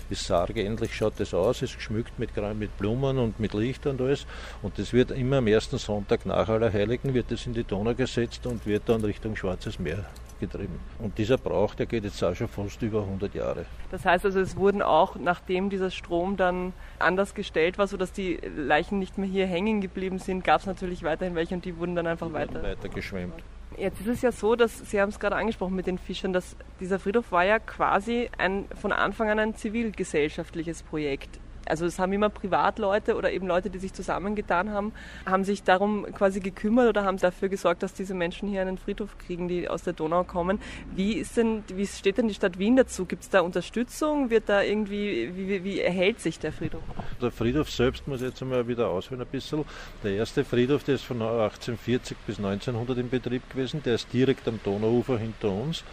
ist 0.10 0.26
Sarge, 0.26 0.64
endlich 0.64 0.96
schaut 0.96 1.14
das 1.18 1.34
aus, 1.34 1.62
ist 1.62 1.76
geschmückt 1.76 2.18
mit, 2.20 2.32
mit 2.56 2.78
Blumen 2.78 3.18
und 3.18 3.40
mit 3.40 3.54
Lichtern 3.54 3.98
und 3.98 4.02
alles. 4.02 4.26
Und 4.62 4.78
das 4.80 4.94
wird 4.94 5.12
immer 5.12 5.38
am 5.38 5.48
ersten 5.48 5.78
Sonntag 5.78 6.26
nach 6.26 6.48
Allerheiligen, 6.48 7.14
wird 7.14 7.32
das 7.32 7.46
in 7.46 7.54
die 7.54 7.64
Donau 7.64 7.94
gesetzt 7.94 8.46
und 8.46 8.66
wird 8.66 8.84
dann 8.88 9.02
Richtung 9.04 9.36
Schwarzes 9.36 9.80
Meer 9.80 10.06
getrieben. 10.40 10.80
Und 11.00 11.18
dieser 11.18 11.38
Brauch, 11.38 11.76
der 11.76 11.86
geht 11.86 12.04
jetzt 12.04 12.24
auch 12.24 12.36
schon 12.36 12.48
fast 12.48 12.82
über 12.82 13.02
100 13.02 13.34
Jahre. 13.34 13.66
Das 13.92 14.06
heißt 14.06 14.26
also, 14.26 14.40
es 14.40 14.56
wurden 14.56 14.82
auch, 14.82 15.16
nachdem 15.16 15.70
dieser 15.70 15.92
Strom 15.92 16.38
dann 16.38 16.74
anders 17.00 17.34
gestellt 17.34 17.78
war, 17.78 17.88
sodass 17.88 18.12
die 18.12 18.40
Leichen 18.56 19.00
nicht 19.00 19.18
mehr 19.18 19.28
hier 19.28 19.48
hängen 19.48 19.82
geblieben 19.82 20.20
sind, 20.20 20.44
gab 20.44 20.62
es 20.62 20.68
natürlich 20.68 21.04
weiterhin 21.04 21.36
welche 21.36 21.56
und 21.56 21.66
die 21.66 21.78
wurden 21.78 21.96
dann 21.96 22.08
einfach 22.08 22.28
die 22.28 22.34
weiter, 22.34 22.64
weiter 22.64 22.90
geschwemmt. 22.90 23.42
Jetzt 23.78 24.02
ist 24.02 24.08
es 24.08 24.22
ja 24.24 24.32
so, 24.32 24.56
dass 24.56 24.90
Sie 24.90 25.00
haben 25.00 25.10
es 25.10 25.20
gerade 25.20 25.36
angesprochen 25.36 25.76
mit 25.76 25.86
den 25.86 26.00
Fischern, 26.00 26.34
dass 26.34 26.56
dieser 26.80 26.98
Friedhof 26.98 27.32
war 27.32 27.46
ja 27.46 27.60
quasi 27.60 28.30
ein, 28.38 28.66
von 28.82 28.92
Anfang 28.92 29.30
an 29.30 29.38
ein 29.38 29.56
zivilgesellschaftliches 29.56 30.82
Projekt 30.82 31.40
also 31.70 31.86
es 31.86 32.00
haben 32.00 32.14
immer 32.14 32.30
Privatleute 32.30 33.16
oder 33.16 33.32
eben 33.32 33.48
Leute, 33.48 33.70
die 33.70 33.80
sich 33.80 33.94
zusammengetan 33.94 34.72
haben, 34.72 34.94
haben 35.26 35.44
sich 35.44 35.64
darum 35.64 36.06
quasi 36.14 36.40
gekümmert 36.40 36.88
oder 36.88 37.04
haben 37.04 37.18
dafür 37.18 37.50
gesorgt, 37.50 37.84
dass 37.84 37.94
diese 37.94 38.14
Menschen 38.14 38.50
hier 38.50 38.62
einen 38.62 38.78
Friedhof 38.78 39.18
kriegen, 39.18 39.48
die 39.48 39.68
aus 39.68 39.84
der 39.84 39.94
Donau 39.94 40.24
kommen. 40.24 40.60
Wie 40.96 41.14
ist 41.14 41.38
denn, 41.38 41.64
wie 41.74 41.86
steht 41.86 42.18
denn 42.18 42.28
die 42.28 42.34
Stadt 42.34 42.60
Wien 42.60 42.76
dazu? 42.76 43.06
Gibt 43.06 43.24
es 43.24 43.30
da 43.30 43.42
Unterstützung? 43.42 44.30
Wird 44.30 44.50
da 44.50 44.62
irgendwie, 44.62 45.32
wie, 45.36 45.64
wie 45.64 45.80
erhält 45.80 46.20
sich 46.20 46.40
der 46.40 46.52
Friedhof? 46.52 46.82
Der 47.22 47.32
Friedhof 47.32 47.70
selbst 47.70 48.08
muss 48.08 48.22
jetzt 48.22 48.42
einmal 48.42 48.68
wieder 48.68 48.88
ausholen 48.90 49.22
ein 49.22 49.28
bisschen. 49.28 49.66
Der 50.04 50.14
erste 50.14 50.44
Friedhof, 50.44 50.84
der 50.84 50.96
ist 50.96 51.04
von 51.04 51.22
1840 51.22 52.18
bis 52.26 52.38
1900 52.38 52.98
in 52.98 53.10
Betrieb 53.10 53.50
gewesen, 53.50 53.82
der 53.84 53.96
ist 53.96 54.12
direkt 54.14 54.48
am 54.48 54.60
Donauufer 54.64 55.18
hinter 55.18 55.50
uns. 55.50 55.84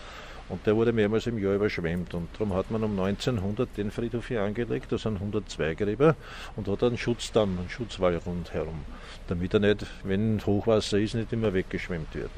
Und 0.49 0.67
der 0.67 0.77
wurde 0.77 0.93
mehrmals 0.93 1.27
im 1.27 1.39
Jahr 1.39 1.55
überschwemmt. 1.55 2.13
Und 2.15 2.29
darum 2.35 2.55
hat 2.55 2.71
man 2.71 2.85
um 2.85 2.99
1900 2.99 3.69
den 3.77 3.91
Friedhof 3.91 4.29
hier 4.29 4.43
angelegt, 4.43 4.93
da 4.93 4.99
sind 4.99 5.17
102 5.17 5.75
Gräber 5.75 6.17
und 6.57 6.69
hat 6.69 6.83
einen 6.83 6.99
Schutzdamm, 6.99 7.59
einen 7.59 7.71
Schutzwall 7.71 8.17
rundherum, 8.17 8.81
damit 9.29 9.55
er 9.55 9.61
nicht, 9.61 9.87
wenn 10.03 10.41
Hochwasser 10.45 10.99
ist, 10.99 11.15
nicht 11.15 11.33
immer 11.33 11.55
weggeschwemmt 11.55 12.15
wird. 12.15 12.31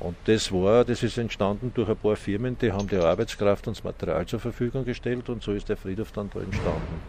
Und 0.00 0.16
das 0.24 0.50
war, 0.50 0.84
das 0.84 1.02
ist 1.02 1.18
entstanden 1.18 1.72
durch 1.74 1.88
ein 1.88 1.96
paar 1.96 2.16
Firmen, 2.16 2.56
die 2.58 2.72
haben 2.72 2.88
die 2.88 2.96
Arbeitskraft 2.96 3.68
und 3.68 3.76
das 3.76 3.84
Material 3.84 4.24
zur 4.24 4.40
Verfügung 4.40 4.84
gestellt 4.84 5.28
und 5.28 5.42
so 5.42 5.52
ist 5.52 5.68
der 5.68 5.76
Friedhof 5.76 6.10
dann 6.12 6.30
da 6.32 6.40
entstanden. 6.40 7.00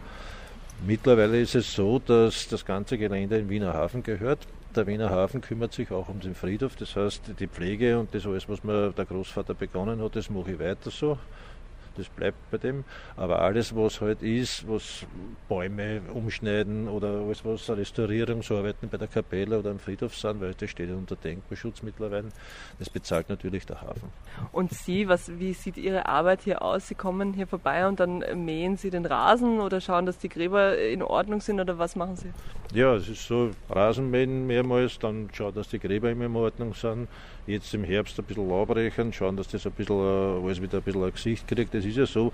Mittlerweile 0.86 1.40
ist 1.40 1.54
es 1.54 1.72
so, 1.72 1.98
dass 2.00 2.48
das 2.48 2.64
ganze 2.64 2.98
Gelände 2.98 3.38
in 3.38 3.48
Wiener 3.48 3.72
Hafen 3.72 4.02
gehört. 4.02 4.40
Der 4.74 4.86
Wiener 4.86 5.10
Hafen 5.10 5.42
kümmert 5.42 5.74
sich 5.74 5.90
auch 5.90 6.08
um 6.08 6.20
den 6.20 6.34
Friedhof, 6.34 6.76
das 6.76 6.96
heißt 6.96 7.38
die 7.38 7.46
Pflege 7.46 7.98
und 7.98 8.14
das 8.14 8.24
alles, 8.24 8.48
was 8.48 8.64
mir 8.64 8.92
der 8.92 9.04
Großvater 9.04 9.52
begonnen 9.52 10.02
hat, 10.02 10.16
das 10.16 10.30
mache 10.30 10.52
ich 10.52 10.58
weiter 10.58 10.90
so 10.90 11.18
das 11.96 12.08
bleibt 12.08 12.50
bei 12.50 12.58
dem. 12.58 12.84
Aber 13.16 13.40
alles, 13.40 13.74
was 13.74 14.00
halt 14.00 14.22
ist, 14.22 14.68
was 14.68 15.06
Bäume 15.48 16.02
umschneiden 16.12 16.88
oder 16.88 17.22
alles, 17.24 17.44
was 17.44 17.68
Restaurierungsarbeiten 17.68 18.88
bei 18.88 18.98
der 18.98 19.08
Kapelle 19.08 19.58
oder 19.58 19.70
am 19.70 19.78
Friedhof 19.78 20.16
sind, 20.16 20.40
weil 20.40 20.54
das 20.54 20.70
steht 20.70 20.88
ja 20.88 20.94
unter 20.94 21.16
Denkmalschutz 21.16 21.82
mittlerweile, 21.82 22.28
das 22.78 22.90
bezahlt 22.90 23.28
natürlich 23.28 23.66
der 23.66 23.80
Hafen. 23.80 24.10
Und 24.52 24.72
Sie, 24.72 25.08
was, 25.08 25.38
wie 25.38 25.52
sieht 25.52 25.76
Ihre 25.76 26.06
Arbeit 26.06 26.42
hier 26.42 26.62
aus? 26.62 26.88
Sie 26.88 26.94
kommen 26.94 27.34
hier 27.34 27.46
vorbei 27.46 27.86
und 27.86 28.00
dann 28.00 28.24
mähen 28.44 28.76
Sie 28.76 28.90
den 28.90 29.06
Rasen 29.06 29.60
oder 29.60 29.80
schauen, 29.80 30.06
dass 30.06 30.18
die 30.18 30.28
Gräber 30.28 30.78
in 30.78 31.02
Ordnung 31.02 31.40
sind 31.40 31.60
oder 31.60 31.78
was 31.78 31.96
machen 31.96 32.16
Sie? 32.16 32.30
Ja, 32.74 32.94
es 32.94 33.08
ist 33.08 33.26
so, 33.26 33.50
Rasenmähen 33.68 34.46
mehrmals, 34.46 34.98
dann 34.98 35.28
schauen, 35.32 35.54
dass 35.54 35.68
die 35.68 35.78
Gräber 35.78 36.10
immer 36.10 36.24
in 36.24 36.36
Ordnung 36.36 36.72
sind. 36.72 37.08
Jetzt 37.46 37.74
im 37.74 37.84
Herbst 37.84 38.18
ein 38.18 38.24
bisschen 38.24 38.48
Laubrechen, 38.48 39.12
schauen, 39.12 39.36
dass 39.36 39.48
das 39.48 39.66
ein 39.66 39.72
bisschen, 39.72 39.96
äh, 39.96 40.44
alles 40.44 40.62
wieder 40.62 40.78
ein 40.78 40.82
bisschen 40.82 41.04
ein 41.04 41.12
Gesicht 41.12 41.46
kriegt. 41.46 41.74
Das 41.74 41.81
ist 41.84 41.96
ja 41.96 42.06
so, 42.06 42.32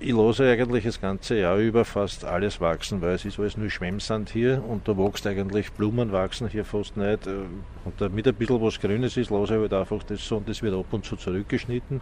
ich 0.00 0.12
lasse 0.12 0.48
eigentlich 0.48 0.84
das 0.84 1.00
ganze 1.00 1.38
Jahr 1.38 1.58
über 1.58 1.84
fast 1.84 2.24
alles 2.24 2.60
wachsen, 2.60 3.02
weil 3.02 3.14
es 3.14 3.24
ist 3.24 3.38
alles 3.38 3.56
nur 3.56 3.68
Schwemmsand 3.68 4.30
hier 4.30 4.62
und 4.64 4.86
da 4.86 4.96
wächst 4.96 5.26
eigentlich 5.26 5.72
Blumen 5.72 6.12
wachsen 6.12 6.48
hier 6.48 6.64
fast 6.64 6.96
nicht. 6.96 7.26
Und 7.26 7.94
damit 7.98 8.28
ein 8.28 8.34
bisschen 8.34 8.62
was 8.62 8.78
Grünes 8.78 9.16
ist, 9.16 9.30
lasse 9.30 9.54
ich 9.54 9.60
halt 9.60 9.72
einfach 9.72 10.02
das 10.04 10.24
so 10.24 10.36
und 10.36 10.48
das 10.48 10.62
wird 10.62 10.74
ab 10.74 10.86
und 10.92 11.04
zu 11.04 11.16
zurückgeschnitten. 11.16 12.00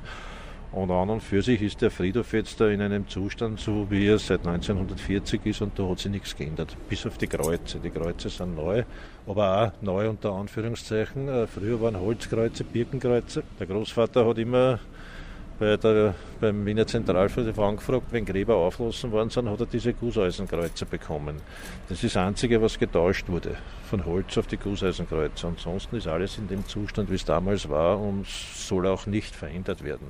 Und 0.73 0.91
an 0.91 1.09
und 1.09 1.23
für 1.23 1.41
sich 1.41 1.63
ist 1.63 1.81
der 1.81 1.91
Friedhof 1.91 2.35
jetzt 2.35 2.61
da 2.61 2.69
in 2.69 2.83
einem 2.83 3.09
Zustand, 3.09 3.61
so 3.61 3.87
wie 3.89 4.09
er 4.09 4.19
seit 4.19 4.47
1940 4.47 5.47
ist 5.47 5.63
und 5.63 5.79
da 5.79 5.89
hat 5.89 6.01
sich 6.01 6.11
nichts 6.11 6.37
geändert. 6.37 6.77
Bis 6.91 7.07
auf 7.07 7.17
die 7.17 7.29
Kreuze. 7.29 7.79
Die 7.79 7.89
Kreuze 7.89 8.29
sind 8.29 8.57
neu, 8.57 8.83
aber 9.27 9.63
auch 9.63 9.83
neu 9.83 10.11
unter 10.11 10.33
Anführungszeichen. 10.33 11.29
Äh, 11.29 11.47
früher 11.47 11.81
waren 11.81 11.99
Holzkreuze, 11.99 12.65
Birkenkreuze. 12.65 13.43
Der 13.59 13.67
Großvater 13.67 14.27
hat 14.27 14.37
immer 14.37 14.81
bei 15.59 15.77
der, 15.77 16.15
beim 16.41 16.67
Wiener 16.67 16.87
Zentralfriedhof 16.87 17.59
angefragt, 17.59 18.07
wenn 18.11 18.25
Gräber 18.25 18.57
auflassen 18.57 19.11
worden 19.11 19.31
sind, 19.31 19.49
hat 19.49 19.61
er 19.61 19.67
diese 19.67 19.93
Gusseisenkreuze 19.95 20.87
bekommen. 20.87 21.37
Das 21.89 22.03
ist 22.03 22.15
das 22.15 22.23
Einzige, 22.25 22.61
was 22.61 22.79
getauscht 22.79 23.29
wurde, 23.29 23.57
von 23.89 24.05
Holz 24.05 24.37
auf 24.37 24.47
die 24.47 24.57
Gusseisenkreuze. 24.57 25.47
Ansonsten 25.47 25.97
ist 25.97 26.07
alles 26.07 26.39
in 26.39 26.49
dem 26.49 26.67
Zustand, 26.67 27.11
wie 27.11 27.15
es 27.15 27.25
damals 27.25 27.69
war 27.69 28.01
und 28.01 28.27
soll 28.27 28.87
auch 28.87 29.07
nicht 29.07 29.35
verändert 29.35 29.83
werden. 29.83 30.07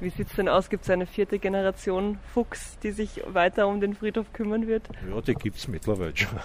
Wie 0.00 0.10
sieht 0.10 0.28
es 0.28 0.36
denn 0.36 0.48
aus? 0.48 0.68
Gibt 0.68 0.84
es 0.84 0.90
eine 0.90 1.06
vierte 1.06 1.38
Generation 1.38 2.18
Fuchs, 2.32 2.78
die 2.82 2.92
sich 2.92 3.22
weiter 3.26 3.68
um 3.68 3.80
den 3.80 3.94
Friedhof 3.94 4.32
kümmern 4.32 4.66
wird? 4.66 4.88
Ja, 5.08 5.20
die 5.20 5.34
gibt 5.34 5.58
es 5.58 5.68
mittlerweile 5.68 6.16
schon. 6.16 6.38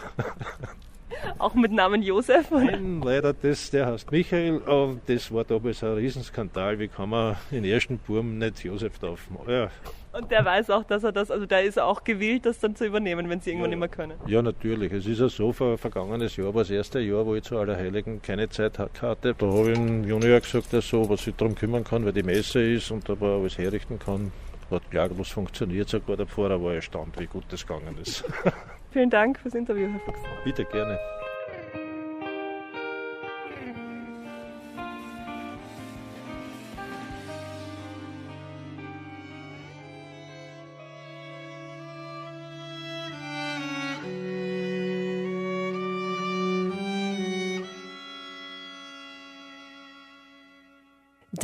Auch 1.37 1.53
mit 1.53 1.71
Namen 1.71 2.01
Josef? 2.01 2.51
Nein, 2.51 3.01
leider, 3.03 3.33
das, 3.33 3.69
der 3.69 3.87
heißt 3.87 4.11
Michael. 4.11 4.57
Und 4.59 5.01
das 5.07 5.31
war 5.31 5.43
damals 5.43 5.83
ein 5.83 5.93
Riesenskandal. 5.93 6.79
Wie 6.79 6.87
kann 6.87 7.09
man 7.09 7.35
den 7.51 7.65
ersten 7.65 7.97
Burm 7.99 8.37
nicht 8.37 8.63
Josef 8.63 8.99
drauf 8.99 9.29
machen? 9.29 9.49
Ja. 9.49 9.71
Und 10.13 10.31
der 10.31 10.43
weiß 10.43 10.71
auch, 10.71 10.83
dass 10.83 11.03
er 11.03 11.11
das, 11.11 11.29
also 11.29 11.45
der 11.45 11.63
ist 11.63 11.79
auch 11.79 12.03
gewillt, 12.03 12.45
das 12.47 12.59
dann 12.59 12.75
zu 12.75 12.85
übernehmen, 12.85 13.29
wenn 13.29 13.39
sie 13.39 13.51
irgendwann 13.51 13.71
ja. 13.71 13.77
nicht 13.77 13.79
mehr 13.79 14.07
können. 14.07 14.17
Ja, 14.25 14.41
natürlich. 14.41 14.91
Es 14.91 15.05
ist 15.05 15.19
ja 15.19 15.29
so, 15.29 15.53
ver 15.53 15.77
vergangenes 15.77 16.35
Jahr 16.37 16.55
war 16.55 16.63
das 16.63 16.71
erste 16.71 16.99
Jahr, 16.99 17.25
wo 17.25 17.35
ich 17.35 17.43
zu 17.43 17.57
Allerheiligen 17.57 18.21
keine 18.21 18.49
Zeit 18.49 18.79
hatte. 18.79 19.35
Da 19.37 19.45
habe 19.45 19.71
ich 19.71 19.77
dem 19.77 20.03
Junior 20.05 20.39
gesagt, 20.39 20.73
dass 20.73 20.87
so, 20.87 21.07
was 21.07 21.23
sich 21.23 21.35
darum 21.35 21.53
kümmern 21.53 21.83
kann, 21.83 22.03
weil 22.03 22.13
die 22.13 22.23
Messe 22.23 22.61
ist 22.61 22.89
und 22.89 23.07
aber 23.09 23.35
alles 23.35 23.57
herrichten 23.57 23.99
kann. 23.99 24.31
Hat 24.71 24.89
klaglos 24.89 25.29
funktioniert, 25.29 25.87
sogar 25.87 26.17
der 26.17 26.25
Pfarrer 26.25 26.61
war 26.61 26.73
erstaunt, 26.73 27.17
wie 27.19 27.27
gut 27.27 27.45
das 27.49 27.65
gegangen 27.65 27.97
ist. 28.01 28.23
Vielen 28.97 29.11
Dank 29.11 29.37
fürs 29.37 29.53
Interview, 29.53 29.87
Herr 29.91 29.99
Fuchs. 29.99 30.19
Bitte 30.43 30.65
gerne. 30.65 30.97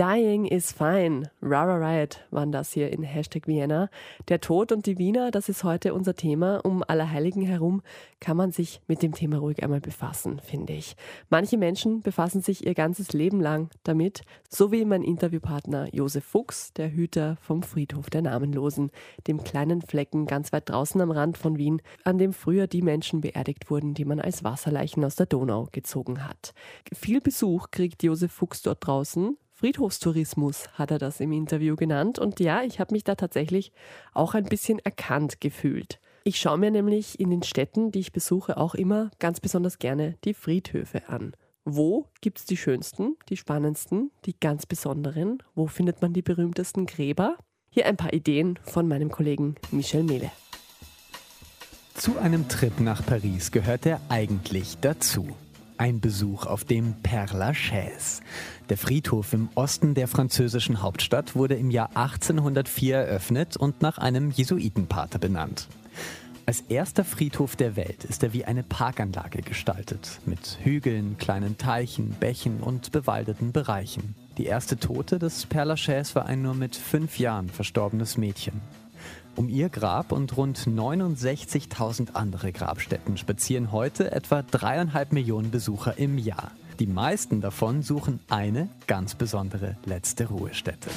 Dying 0.04 0.48
is 0.48 0.74
fine. 0.74 1.32
Rara 1.42 1.78
Riot 1.78 2.26
waren 2.30 2.52
das 2.52 2.74
hier 2.74 2.92
in 2.92 3.04
Hashtag 3.04 3.48
Vienna. 3.48 3.90
Der 4.28 4.42
Tod 4.42 4.74
und 4.74 4.86
die 4.86 4.98
Wiener, 4.98 5.32
das 5.32 5.48
ist 5.48 5.64
heute 5.64 5.94
unser 5.94 6.14
Thema. 6.14 6.60
Um 6.66 6.84
Allerheiligen 6.86 7.44
herum 7.44 7.82
kann 8.20 8.36
man 8.36 8.52
sich 8.52 8.82
mit 8.90 9.02
dem 9.02 9.14
Thema 9.14 9.38
ruhig 9.38 9.64
einmal 9.64 9.80
befassen, 9.80 10.42
finde 10.42 10.74
ich. 10.74 10.98
Manche 11.30 11.58
Menschen 11.58 12.02
befassen 12.02 12.42
sich 12.42 12.68
ihr 12.68 12.74
ganzes 12.74 13.14
Leben 13.14 13.40
lang 13.40 13.70
damit, 13.84 14.24
so 14.50 14.74
wie 14.74 14.84
mein 14.84 15.04
Interviewpartner 15.04 15.88
Josef 15.96 16.26
Fuchs, 16.26 16.74
der 16.74 16.92
Hüter 16.92 17.38
vom 17.40 17.64
Friedhof 17.64 18.10
der 18.10 18.24
Namenlosen, 18.24 18.92
dem 19.28 19.42
kleinen 19.46 19.82
Flecken 19.82 20.26
ganz 20.26 20.52
weit 20.52 20.70
draußen 20.70 21.00
am 21.00 21.12
Rand 21.12 21.38
von 21.38 21.58
Wien, 21.58 21.82
an 22.04 22.18
dem 22.18 22.34
früher 22.34 22.68
die 22.68 22.82
Menschen 22.82 23.22
beerdigt 23.22 23.70
wurden, 23.70 23.94
die 23.94 24.04
man 24.04 24.20
als 24.20 24.44
Wasserleichen 24.44 25.06
aus 25.06 25.16
der 25.16 25.28
Donau 25.28 25.70
gezogen 25.72 26.28
hat. 26.28 26.54
Viel 26.94 27.22
Besuch 27.22 27.72
kriegt 27.72 28.04
Josef 28.04 28.34
Fuchs 28.34 28.64
dort 28.64 28.86
draußen, 28.86 29.38
Friedhofstourismus 29.64 30.68
hat 30.74 30.92
er 30.92 31.00
das 31.00 31.22
im 31.22 31.32
Interview 31.32 31.78
genannt. 31.78 32.20
Und 32.20 32.42
ja, 32.42 32.64
ich 32.64 32.82
habe 32.82 32.94
mich 32.94 33.06
da 33.06 33.16
tatsächlich 33.16 33.72
auch 34.14 34.34
ein 34.34 34.44
bisschen 34.44 34.80
erkannt 34.80 35.40
gefühlt. 35.40 36.02
Ich 36.26 36.38
schaue 36.38 36.58
mir 36.58 36.70
nämlich 36.70 37.18
in 37.18 37.30
den 37.30 37.44
Städten, 37.44 37.90
die 37.90 38.02
ich 38.02 38.12
besuche, 38.12 38.58
auch 38.58 38.76
immer 38.76 39.10
ganz 39.20 39.40
besonders 39.40 39.80
gerne 39.80 40.18
die 40.26 40.34
Friedhöfe 40.34 41.08
an. 41.08 41.32
Wo 41.64 42.10
gibt 42.20 42.40
es 42.40 42.46
die 42.46 42.58
schönsten, 42.58 43.16
die 43.30 43.38
spannendsten, 43.38 44.12
die 44.26 44.38
ganz 44.38 44.66
besonderen? 44.66 45.42
Wo 45.56 45.68
findet 45.68 46.02
man 46.02 46.12
die 46.12 46.24
berühmtesten 46.24 46.86
Gräber? 46.86 47.38
Hier 47.70 47.86
ein 47.86 47.96
paar 47.96 48.12
Ideen 48.12 48.60
von 48.64 48.86
meinem 48.90 49.12
Kollegen 49.12 49.56
Michel 49.72 50.04
Mehle. 50.04 50.30
Zu 51.94 52.18
einem 52.18 52.50
Trip 52.50 52.82
nach 52.82 53.06
Paris 53.06 53.50
gehört 53.50 53.86
er 53.86 54.02
eigentlich 54.10 54.78
dazu. 54.82 55.26
Ein 55.78 56.00
Besuch 56.00 56.46
auf 56.46 56.66
dem 56.66 56.96
Père 57.02 57.36
Lachaise. 57.36 58.22
Der 58.70 58.78
Friedhof 58.78 59.34
im 59.34 59.50
Osten 59.56 59.96
der 59.96 60.08
französischen 60.08 60.82
Hauptstadt 60.82 61.36
wurde 61.36 61.56
im 61.56 61.72
Jahr 61.72 61.90
1804 61.96 62.96
eröffnet 62.98 63.58
und 63.58 63.82
nach 63.82 63.98
einem 63.98 64.30
Jesuitenpater 64.30 65.18
benannt. 65.18 65.68
Als 66.46 66.62
erster 66.62 67.04
Friedhof 67.04 67.56
der 67.56 67.76
Welt 67.76 68.04
ist 68.04 68.22
er 68.22 68.34
wie 68.34 68.46
eine 68.46 68.64
Parkanlage 68.64 69.42
gestaltet, 69.42 70.20
mit 70.26 70.60
Hügeln, 70.62 71.18
kleinen 71.18 71.58
Teichen, 71.58 72.12
Bächen 72.20 72.60
und 72.60 72.92
bewaldeten 72.92 73.52
Bereichen. 73.52 74.16
Die 74.38 74.46
erste 74.46 74.78
Tote 74.78 75.20
des 75.20 75.48
Père 75.48 75.64
Lachaise 75.64 76.16
war 76.16 76.26
ein 76.26 76.42
nur 76.42 76.54
mit 76.54 76.76
fünf 76.76 77.18
Jahren 77.18 77.50
verstorbenes 77.50 78.18
Mädchen. 78.18 78.62
Um 79.36 79.50
ihr 79.50 79.70
Grab 79.70 80.12
und 80.12 80.38
rund 80.38 80.60
69.000 80.60 82.14
andere 82.14 82.52
Grabstätten 82.52 83.18
spazieren 83.18 83.72
heute 83.72 84.12
etwa 84.12 84.44
dreieinhalb 84.44 85.12
Millionen 85.12 85.50
Besucher 85.50 85.98
im 85.98 86.20
Jahr. 86.20 86.52
Die 86.80 86.86
meisten 86.86 87.42
davon 87.42 87.82
suchen 87.82 88.20
eine 88.30 88.70
ganz 88.86 89.16
besondere 89.16 89.76
letzte 89.86 90.28
Ruhestätte. 90.28 90.90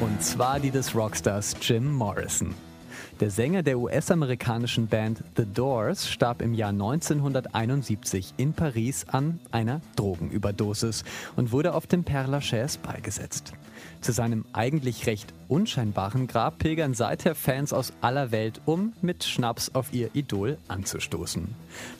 Und 0.00 0.22
zwar 0.22 0.58
die 0.58 0.70
des 0.70 0.94
Rockstars 0.94 1.54
Jim 1.60 1.92
Morrison. 1.92 2.52
Der 3.22 3.30
Sänger 3.30 3.62
der 3.62 3.78
US-amerikanischen 3.78 4.88
Band 4.88 5.22
The 5.36 5.46
Doors 5.46 6.10
starb 6.10 6.42
im 6.42 6.54
Jahr 6.54 6.70
1971 6.70 8.34
in 8.36 8.52
Paris 8.52 9.06
an 9.06 9.38
einer 9.52 9.80
Drogenüberdosis 9.94 11.04
und 11.36 11.52
wurde 11.52 11.74
auf 11.74 11.86
dem 11.86 12.02
Père 12.02 12.26
Lachaise 12.26 12.80
beigesetzt. 12.80 13.52
Zu 14.00 14.10
seinem 14.10 14.44
eigentlich 14.52 15.06
recht 15.06 15.32
unscheinbaren 15.46 16.26
Grab 16.26 16.58
pilgern 16.58 16.94
seither 16.94 17.36
Fans 17.36 17.72
aus 17.72 17.92
aller 18.00 18.32
Welt, 18.32 18.60
um 18.64 18.92
mit 19.02 19.22
Schnaps 19.22 19.72
auf 19.72 19.94
ihr 19.94 20.10
Idol 20.14 20.58
anzustoßen. 20.66 21.46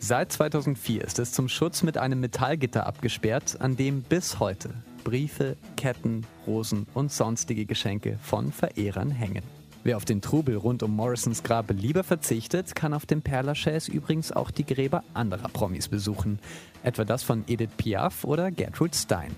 Seit 0.01 0.33
2004 0.33 1.05
ist 1.05 1.21
es 1.21 1.31
zum 1.31 1.49
Schutz 1.49 1.85
mit 1.85 1.99
einem 1.99 2.19
Metallgitter 2.19 2.85
abgesperrt, 2.85 3.61
an 3.61 3.77
dem 3.77 4.03
bis 4.03 4.41
heute 4.41 4.71
Briefe, 5.05 5.57
Ketten, 5.77 6.27
Rosen 6.49 6.89
und 6.95 7.13
sonstige 7.13 7.65
Geschenke 7.65 8.19
von 8.21 8.51
Verehrern 8.51 9.13
hängen. 9.13 9.62
Wer 9.85 9.97
auf 9.97 10.05
den 10.05 10.21
Trubel 10.21 10.57
rund 10.57 10.85
um 10.85 10.95
Morrisons 10.95 11.43
Grab 11.43 11.73
lieber 11.73 12.05
verzichtet, 12.05 12.77
kann 12.77 12.95
auf 12.95 13.05
dem 13.05 13.23
Père 13.23 13.91
übrigens 13.91 14.31
auch 14.31 14.53
die 14.53 14.65
Gräber 14.65 15.03
anderer 15.13 15.49
Promis 15.49 15.89
besuchen. 15.89 16.39
Etwa 16.85 17.05
das 17.05 17.25
von 17.25 17.43
Edith 17.49 17.71
Piaf 17.77 18.23
oder 18.23 18.53
Gertrude 18.53 18.97
Stein. 18.97 19.35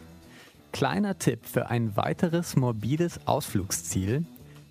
Kleiner 0.73 1.19
Tipp 1.19 1.47
für 1.47 1.71
ein 1.71 1.97
weiteres 1.97 2.57
morbides 2.57 3.21
Ausflugsziel. 3.27 4.27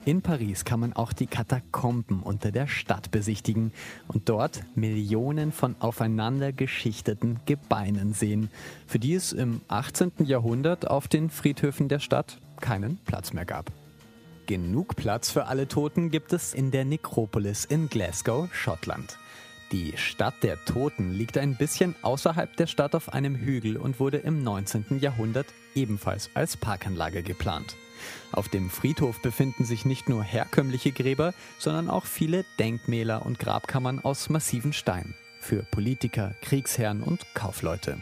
In 0.05 0.21
Paris 0.21 0.63
kann 0.63 0.81
man 0.81 0.93
auch 0.93 1.11
die 1.11 1.27
Katakomben 1.27 2.21
unter 2.21 2.51
der 2.51 2.67
Stadt 2.67 3.09
besichtigen 3.09 3.71
und 4.07 4.29
dort 4.29 4.63
Millionen 4.75 5.51
von 5.51 5.75
aufeinander 5.79 6.51
geschichteten 6.51 7.39
Gebeinen 7.47 8.13
sehen, 8.13 8.51
für 8.85 8.99
die 8.99 9.15
es 9.15 9.31
im 9.31 9.61
18. 9.69 10.11
Jahrhundert 10.19 10.87
auf 10.87 11.07
den 11.07 11.31
Friedhöfen 11.31 11.87
der 11.87 11.99
Stadt 11.99 12.37
keinen 12.59 12.97
Platz 13.05 13.33
mehr 13.33 13.45
gab. 13.45 13.71
Genug 14.45 14.97
Platz 14.97 15.31
für 15.31 15.45
alle 15.45 15.69
Toten 15.69 16.11
gibt 16.11 16.33
es 16.33 16.53
in 16.53 16.69
der 16.71 16.83
Nekropolis 16.83 17.63
in 17.63 17.87
Glasgow, 17.87 18.53
Schottland. 18.53 19.17
Die 19.71 19.93
Stadt 19.95 20.35
der 20.43 20.63
Toten 20.65 21.13
liegt 21.13 21.37
ein 21.37 21.55
bisschen 21.55 21.95
außerhalb 22.01 22.55
der 22.57 22.67
Stadt 22.67 22.93
auf 22.93 23.13
einem 23.13 23.35
Hügel 23.35 23.77
und 23.77 24.01
wurde 24.01 24.17
im 24.17 24.43
19. 24.43 24.99
Jahrhundert 24.99 25.47
ebenfalls 25.75 26.29
als 26.33 26.57
Parkanlage 26.57 27.23
geplant. 27.23 27.77
Auf 28.33 28.49
dem 28.49 28.69
Friedhof 28.69 29.21
befinden 29.21 29.63
sich 29.63 29.85
nicht 29.85 30.09
nur 30.09 30.23
herkömmliche 30.23 30.91
Gräber, 30.91 31.33
sondern 31.57 31.89
auch 31.89 32.05
viele 32.05 32.43
Denkmäler 32.59 33.25
und 33.25 33.39
Grabkammern 33.39 33.99
aus 33.99 34.29
massiven 34.29 34.73
Stein 34.73 35.15
für 35.39 35.63
Politiker, 35.63 36.35
Kriegsherren 36.41 37.01
und 37.01 37.25
Kaufleute. 37.33 37.97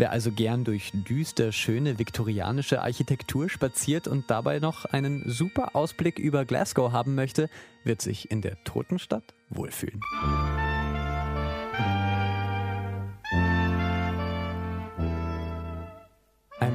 Wer 0.00 0.12
also 0.12 0.32
gern 0.32 0.64
durch 0.64 0.92
düster 0.94 1.52
schöne 1.52 1.98
viktorianische 1.98 2.80
Architektur 2.80 3.50
spaziert 3.50 4.08
und 4.08 4.30
dabei 4.30 4.58
noch 4.58 4.86
einen 4.86 5.28
super 5.28 5.76
Ausblick 5.76 6.18
über 6.18 6.46
Glasgow 6.46 6.90
haben 6.90 7.14
möchte, 7.14 7.50
wird 7.84 8.00
sich 8.00 8.30
in 8.30 8.40
der 8.40 8.56
Totenstadt 8.64 9.34
wohlfühlen. 9.50 10.00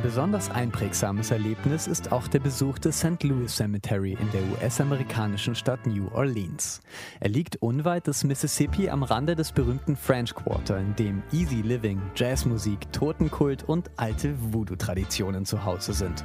Besonders 0.06 0.52
einprägsames 0.52 1.32
Erlebnis 1.32 1.88
ist 1.88 2.12
auch 2.12 2.28
der 2.28 2.38
Besuch 2.38 2.78
des 2.78 3.00
St. 3.00 3.24
Louis 3.24 3.56
Cemetery 3.56 4.15
in 4.22 4.32
der 4.32 4.44
US-amerikanischen 4.52 5.56
Stadt 5.56 5.88
New 5.88 6.08
Orleans. 6.13 6.80
Er 7.20 7.30
liegt 7.30 7.56
unweit 7.56 8.06
des 8.06 8.24
Mississippi 8.24 8.88
am 8.88 9.02
Rande 9.02 9.36
des 9.36 9.52
berühmten 9.52 9.96
French 9.96 10.36
Quarter, 10.36 10.78
in 10.78 10.96
dem 10.96 11.24
Easy 11.32 11.63
Living, 11.63 12.00
Jazzmusik, 12.15 12.91
Totenkult 12.94 13.63
und 13.63 13.89
alte 13.98 14.36
Voodoo-Traditionen 14.54 15.44
zu 15.44 15.65
Hause 15.65 15.94
sind. 15.94 16.24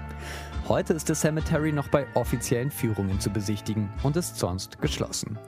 Heute 0.69 0.93
ist 0.93 1.09
das 1.09 1.23
Cemetery 1.23 1.73
noch 1.73 1.89
bei 1.89 2.07
offiziellen 2.13 2.71
Führungen 2.71 3.19
zu 3.19 3.31
besichtigen 3.31 3.89
und 4.03 4.15
ist 4.15 4.39
sonst 4.39 4.83
geschlossen. 4.83 5.39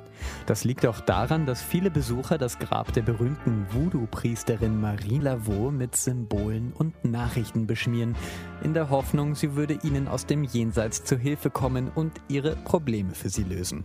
Das 0.46 0.64
liegt 0.64 0.86
auch 0.86 1.00
daran, 1.00 1.46
dass 1.46 1.62
viele 1.62 1.90
Besucher 1.90 2.38
das 2.38 2.58
Grab 2.58 2.92
der 2.92 3.02
berühmten 3.02 3.66
Voodoo-Priesterin 3.70 4.80
Marie 4.80 5.18
Laveau 5.18 5.70
mit 5.70 5.96
Symbolen 5.96 6.72
und 6.72 7.04
Nachrichten 7.04 7.66
beschmieren, 7.66 8.16
in 8.62 8.74
der 8.74 8.90
Hoffnung, 8.90 9.34
sie 9.34 9.54
würde 9.54 9.78
ihnen 9.82 10.08
aus 10.08 10.26
dem 10.26 10.44
Jenseits 10.44 11.04
zu 11.04 11.16
Hilfe 11.16 11.50
kommen 11.50 11.90
und 11.94 12.12
ihre 12.28 12.56
Probleme 12.56 13.14
für 13.14 13.28
sie 13.28 13.44
lösen. 13.44 13.84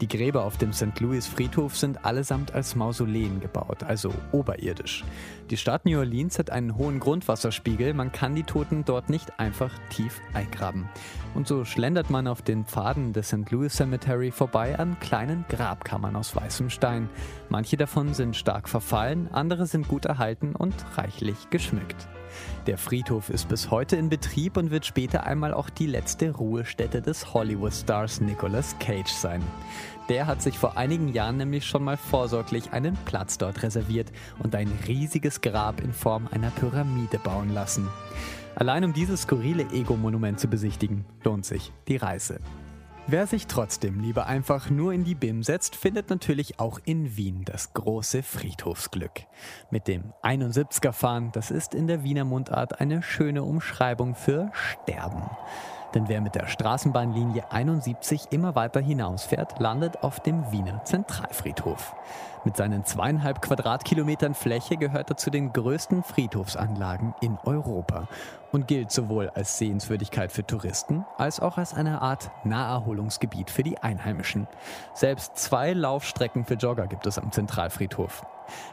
Die 0.00 0.08
Gräber 0.08 0.44
auf 0.44 0.58
dem 0.58 0.74
St. 0.74 1.00
Louis 1.00 1.26
Friedhof 1.26 1.76
sind 1.76 2.04
allesamt 2.04 2.52
als 2.52 2.76
Mausoleen 2.76 3.40
gebaut, 3.40 3.82
also 3.82 4.12
oberirdisch. 4.32 5.04
Die 5.50 5.56
Stadt 5.56 5.84
New 5.84 5.96
Orleans 6.00 6.40
hat 6.40 6.50
einen 6.50 6.76
hohen 6.76 6.98
Grundwasserspiegel, 6.98 7.94
man 7.94 8.10
kann 8.10 8.34
die 8.34 8.42
Toten 8.42 8.84
dort 8.84 9.08
nicht 9.08 9.38
einfach 9.38 9.70
tief 9.90 10.20
eingraben. 10.34 10.88
Und 11.34 11.46
so 11.46 11.64
schlendert 11.64 12.10
man 12.10 12.26
auf 12.26 12.42
den 12.42 12.64
Pfaden 12.64 13.12
des 13.12 13.28
St. 13.28 13.48
Louis 13.52 13.72
Cemetery 13.72 14.32
vorbei 14.32 14.76
an 14.76 14.98
kleinen 14.98 15.44
Grabkammern 15.48 16.16
aus 16.16 16.34
weißem 16.34 16.68
Stein. 16.68 17.08
Manche 17.48 17.76
davon 17.76 18.12
sind 18.12 18.34
stark 18.34 18.68
verfallen, 18.68 19.28
andere 19.32 19.66
sind 19.66 19.86
gut 19.86 20.04
erhalten 20.04 20.56
und 20.56 20.74
reichlich 20.96 21.48
geschmückt. 21.50 22.08
Der 22.66 22.76
Friedhof 22.76 23.30
ist 23.30 23.48
bis 23.48 23.70
heute 23.70 23.94
in 23.94 24.08
Betrieb 24.08 24.56
und 24.56 24.72
wird 24.72 24.84
später 24.84 25.24
einmal 25.24 25.54
auch 25.54 25.70
die 25.70 25.86
letzte 25.86 26.32
Ruhestätte 26.32 27.00
des 27.00 27.32
Hollywood-Stars 27.32 28.20
Nicolas 28.20 28.76
Cage 28.80 29.10
sein. 29.10 29.42
Der 30.08 30.26
hat 30.28 30.40
sich 30.40 30.56
vor 30.58 30.76
einigen 30.76 31.08
Jahren 31.08 31.36
nämlich 31.36 31.66
schon 31.66 31.82
mal 31.82 31.96
vorsorglich 31.96 32.72
einen 32.72 32.96
Platz 33.06 33.38
dort 33.38 33.62
reserviert 33.62 34.12
und 34.38 34.54
ein 34.54 34.70
riesiges 34.86 35.40
Grab 35.40 35.80
in 35.80 35.92
Form 35.92 36.28
einer 36.30 36.50
Pyramide 36.50 37.18
bauen 37.18 37.52
lassen. 37.52 37.88
Allein 38.54 38.84
um 38.84 38.92
dieses 38.92 39.22
skurrile 39.22 39.66
Ego-Monument 39.72 40.38
zu 40.38 40.48
besichtigen, 40.48 41.04
lohnt 41.24 41.44
sich 41.44 41.72
die 41.88 41.96
Reise. 41.96 42.40
Wer 43.08 43.28
sich 43.28 43.46
trotzdem 43.46 44.00
lieber 44.00 44.26
einfach 44.26 44.68
nur 44.68 44.92
in 44.92 45.04
die 45.04 45.14
BIM 45.14 45.44
setzt, 45.44 45.76
findet 45.76 46.10
natürlich 46.10 46.58
auch 46.58 46.80
in 46.84 47.16
Wien 47.16 47.44
das 47.44 47.72
große 47.72 48.24
Friedhofsglück. 48.24 49.26
Mit 49.70 49.86
dem 49.86 50.12
71er 50.24 50.90
Fahren, 50.90 51.30
das 51.32 51.52
ist 51.52 51.72
in 51.72 51.86
der 51.86 52.02
Wiener 52.02 52.24
Mundart 52.24 52.80
eine 52.80 53.02
schöne 53.02 53.44
Umschreibung 53.44 54.16
für 54.16 54.50
Sterben. 54.52 55.22
Denn 55.96 56.08
wer 56.08 56.20
mit 56.20 56.34
der 56.34 56.46
Straßenbahnlinie 56.46 57.50
71 57.50 58.26
immer 58.28 58.54
weiter 58.54 58.80
hinausfährt, 58.80 59.58
landet 59.60 60.02
auf 60.02 60.20
dem 60.20 60.52
Wiener 60.52 60.84
Zentralfriedhof. 60.84 61.96
Mit 62.44 62.54
seinen 62.54 62.84
zweieinhalb 62.84 63.40
Quadratkilometern 63.40 64.34
Fläche 64.34 64.76
gehört 64.76 65.08
er 65.08 65.16
zu 65.16 65.30
den 65.30 65.54
größten 65.54 66.02
Friedhofsanlagen 66.02 67.14
in 67.22 67.38
Europa 67.46 68.08
und 68.52 68.68
gilt 68.68 68.92
sowohl 68.92 69.30
als 69.30 69.56
Sehenswürdigkeit 69.56 70.30
für 70.30 70.46
Touristen 70.46 71.06
als 71.16 71.40
auch 71.40 71.56
als 71.56 71.72
eine 71.72 72.02
Art 72.02 72.30
Naherholungsgebiet 72.44 73.48
für 73.48 73.62
die 73.62 73.78
Einheimischen. 73.78 74.46
Selbst 74.92 75.38
zwei 75.38 75.72
Laufstrecken 75.72 76.44
für 76.44 76.54
Jogger 76.54 76.88
gibt 76.88 77.06
es 77.06 77.18
am 77.18 77.32
Zentralfriedhof. 77.32 78.26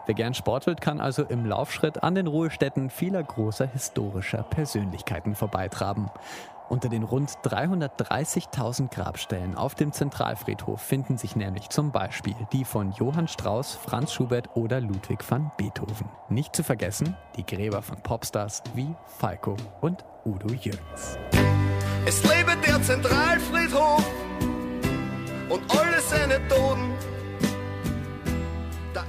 Wer 0.06 0.14
gern 0.14 0.34
Sport 0.34 0.68
will, 0.68 0.76
kann 0.76 1.02
also 1.02 1.24
im 1.24 1.46
Laufschritt 1.46 2.04
an 2.04 2.16
den 2.16 2.28
Ruhestätten 2.28 2.90
vieler 2.90 3.24
großer 3.24 3.66
historischer 3.66 4.44
Persönlichkeiten 4.44 5.34
vorbeitraben. 5.34 6.12
Unter 6.70 6.90
den 6.90 7.04
rund 7.04 7.30
330.000 7.44 8.90
Grabstellen 8.90 9.56
auf 9.56 9.76
dem 9.76 9.92
Zentralfriedhof 9.92 10.82
finden 10.82 11.18
sich 11.18 11.36
nämlich 11.36 11.70
zum 11.70 11.92
Beispiel 11.92 12.36
die 12.52 12.66
von 12.66 12.92
Johann 12.94 13.28
Strauss, 13.28 13.76
Franz 13.76 14.14
Schubert 14.14 14.56
oder 14.56 14.80
Ludwig 14.80 15.20
van 15.30 15.52
Beethoven. 15.58 16.10
Nicht 16.30 16.56
zu 16.56 16.64
vergessen 16.64 17.16
die 17.36 17.46
Gräber 17.46 17.82
von 17.82 17.98
Popstars 18.02 18.64
wie 18.76 18.96
Falco 19.06 19.58
und 19.82 20.06
Udo 20.26 20.48
Jürgens. 20.50 21.18
Es 22.06 22.24
lebe 22.24 22.56
der 22.66 22.82
Zentralfriedhof 22.82 24.06
und 25.50 25.62
alle 25.78 26.02
seine 26.02 26.48
Toten. 26.48 26.94
Der 28.96 29.04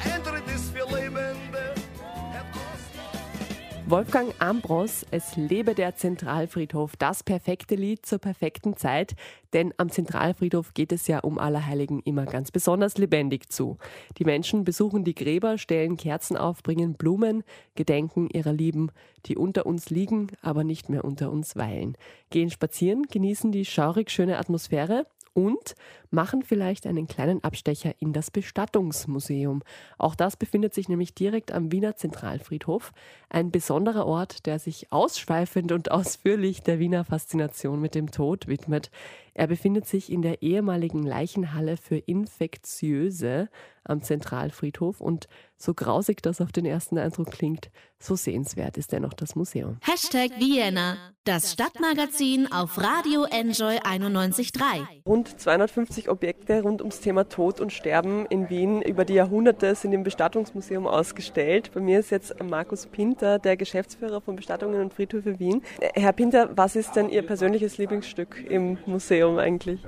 Wolfgang 3.86 4.32
Ambros, 4.38 5.04
es 5.10 5.36
lebe 5.36 5.74
der 5.74 5.94
Zentralfriedhof, 5.94 6.96
das 6.96 7.22
perfekte 7.22 7.74
Lied 7.74 8.06
zur 8.06 8.18
perfekten 8.18 8.78
Zeit, 8.78 9.14
denn 9.52 9.74
am 9.76 9.90
Zentralfriedhof 9.90 10.72
geht 10.72 10.90
es 10.90 11.06
ja 11.06 11.18
um 11.18 11.38
Allerheiligen 11.38 12.00
immer 12.00 12.24
ganz 12.24 12.50
besonders 12.50 12.96
lebendig 12.96 13.50
zu. 13.50 13.76
Die 14.16 14.24
Menschen 14.24 14.64
besuchen 14.64 15.04
die 15.04 15.14
Gräber, 15.14 15.58
stellen 15.58 15.98
Kerzen 15.98 16.38
auf, 16.38 16.62
bringen 16.62 16.94
Blumen, 16.94 17.44
gedenken 17.74 18.30
ihrer 18.30 18.54
Lieben, 18.54 18.90
die 19.26 19.36
unter 19.36 19.66
uns 19.66 19.90
liegen, 19.90 20.28
aber 20.40 20.64
nicht 20.64 20.88
mehr 20.88 21.04
unter 21.04 21.30
uns 21.30 21.54
weilen, 21.54 21.98
gehen 22.30 22.48
spazieren, 22.48 23.02
genießen 23.02 23.52
die 23.52 23.66
schaurig 23.66 24.10
schöne 24.10 24.38
Atmosphäre 24.38 25.06
und 25.34 25.74
machen 26.10 26.42
vielleicht 26.42 26.86
einen 26.86 27.06
kleinen 27.06 27.42
Abstecher 27.44 27.92
in 27.98 28.12
das 28.12 28.30
Bestattungsmuseum. 28.30 29.62
Auch 29.98 30.14
das 30.14 30.36
befindet 30.36 30.72
sich 30.72 30.88
nämlich 30.88 31.14
direkt 31.14 31.52
am 31.52 31.72
Wiener 31.72 31.96
Zentralfriedhof. 31.96 32.92
Ein 33.28 33.50
besonderer 33.50 34.06
Ort, 34.06 34.46
der 34.46 34.58
sich 34.58 34.92
ausschweifend 34.92 35.72
und 35.72 35.90
ausführlich 35.90 36.62
der 36.62 36.78
Wiener 36.78 37.04
Faszination 37.04 37.80
mit 37.80 37.94
dem 37.94 38.10
Tod 38.10 38.46
widmet. 38.46 38.90
Er 39.34 39.48
befindet 39.48 39.86
sich 39.86 40.10
in 40.12 40.22
der 40.22 40.42
ehemaligen 40.42 41.02
Leichenhalle 41.02 41.76
für 41.76 41.96
Infektiöse 41.96 43.48
am 43.82 44.02
Zentralfriedhof 44.02 45.00
und 45.00 45.28
so 45.56 45.74
grausig 45.74 46.22
das 46.22 46.40
auf 46.40 46.52
den 46.52 46.64
ersten 46.64 46.98
Eindruck 46.98 47.30
klingt, 47.30 47.70
so 47.98 48.16
sehenswert 48.16 48.76
ist 48.76 48.92
dennoch 48.92 49.12
das 49.12 49.34
Museum. 49.34 49.78
Hashtag 49.82 50.30
Vienna, 50.38 50.96
das 51.24 51.52
Stadtmagazin 51.52 52.50
auf 52.50 52.78
Radio 52.78 53.24
Enjoy 53.24 53.76
91.3. 53.78 55.04
Rund 55.06 55.40
250 55.40 56.08
Objekte 56.08 56.62
rund 56.62 56.80
ums 56.80 57.00
Thema 57.00 57.28
Tod 57.28 57.60
und 57.60 57.72
Sterben 57.72 58.26
in 58.26 58.50
Wien 58.50 58.82
über 58.82 59.04
die 59.04 59.14
Jahrhunderte 59.14 59.74
sind 59.74 59.92
im 59.92 60.02
Bestattungsmuseum 60.02 60.86
ausgestellt. 60.86 61.70
Bei 61.74 61.80
mir 61.80 62.00
ist 62.00 62.10
jetzt 62.10 62.42
Markus 62.42 62.86
Pinter, 62.86 63.38
der 63.38 63.56
Geschäftsführer 63.56 64.20
von 64.20 64.36
Bestattungen 64.36 64.80
und 64.80 64.94
Friedhöfe 64.94 65.38
Wien. 65.38 65.62
Herr 65.94 66.12
Pinter, 66.12 66.50
was 66.56 66.76
ist 66.76 66.96
denn 66.96 67.08
Ihr 67.08 67.22
persönliches 67.22 67.78
Lieblingsstück 67.78 68.44
im 68.48 68.78
Museum 68.86 69.23
eigentlich? 69.38 69.80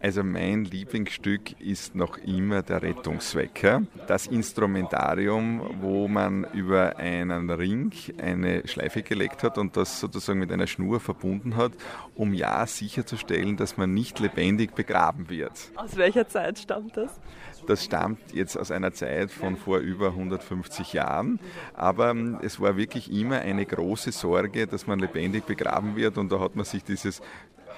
Also 0.00 0.22
mein 0.22 0.64
Lieblingsstück 0.64 1.60
ist 1.60 1.94
noch 1.94 2.18
immer 2.18 2.62
der 2.62 2.82
Rettungswecker. 2.82 3.82
Das 4.06 4.26
Instrumentarium, 4.26 5.62
wo 5.80 6.08
man 6.08 6.44
über 6.52 6.96
einen 6.96 7.50
Ring 7.50 7.92
eine 8.18 8.66
Schleife 8.68 9.02
gelegt 9.02 9.42
hat 9.42 9.58
und 9.58 9.76
das 9.76 10.00
sozusagen 10.00 10.38
mit 10.38 10.52
einer 10.52 10.66
Schnur 10.66 11.00
verbunden 11.00 11.56
hat, 11.56 11.72
um 12.14 12.34
ja 12.34 12.66
sicherzustellen, 12.66 13.56
dass 13.56 13.76
man 13.76 13.94
nicht 13.94 14.20
lebendig 14.20 14.74
begraben 14.74 15.28
wird. 15.30 15.52
Aus 15.76 15.96
welcher 15.96 16.28
Zeit 16.28 16.58
stammt 16.58 16.96
das? 16.96 17.20
Das 17.66 17.84
stammt 17.84 18.18
jetzt 18.32 18.58
aus 18.58 18.70
einer 18.70 18.92
Zeit 18.92 19.30
von 19.30 19.56
vor 19.56 19.78
über 19.78 20.08
150 20.08 20.92
Jahren, 20.92 21.40
aber 21.72 22.10
ähm, 22.10 22.38
es 22.42 22.60
war 22.60 22.76
wirklich 22.76 23.10
immer 23.10 23.38
eine 23.40 23.64
große 23.64 24.12
Sorge, 24.12 24.66
dass 24.66 24.86
man 24.86 24.98
lebendig 24.98 25.44
begraben 25.46 25.96
wird 25.96 26.18
und 26.18 26.30
da 26.30 26.40
hat 26.40 26.56
man 26.56 26.66
sich 26.66 26.84
dieses 26.84 27.22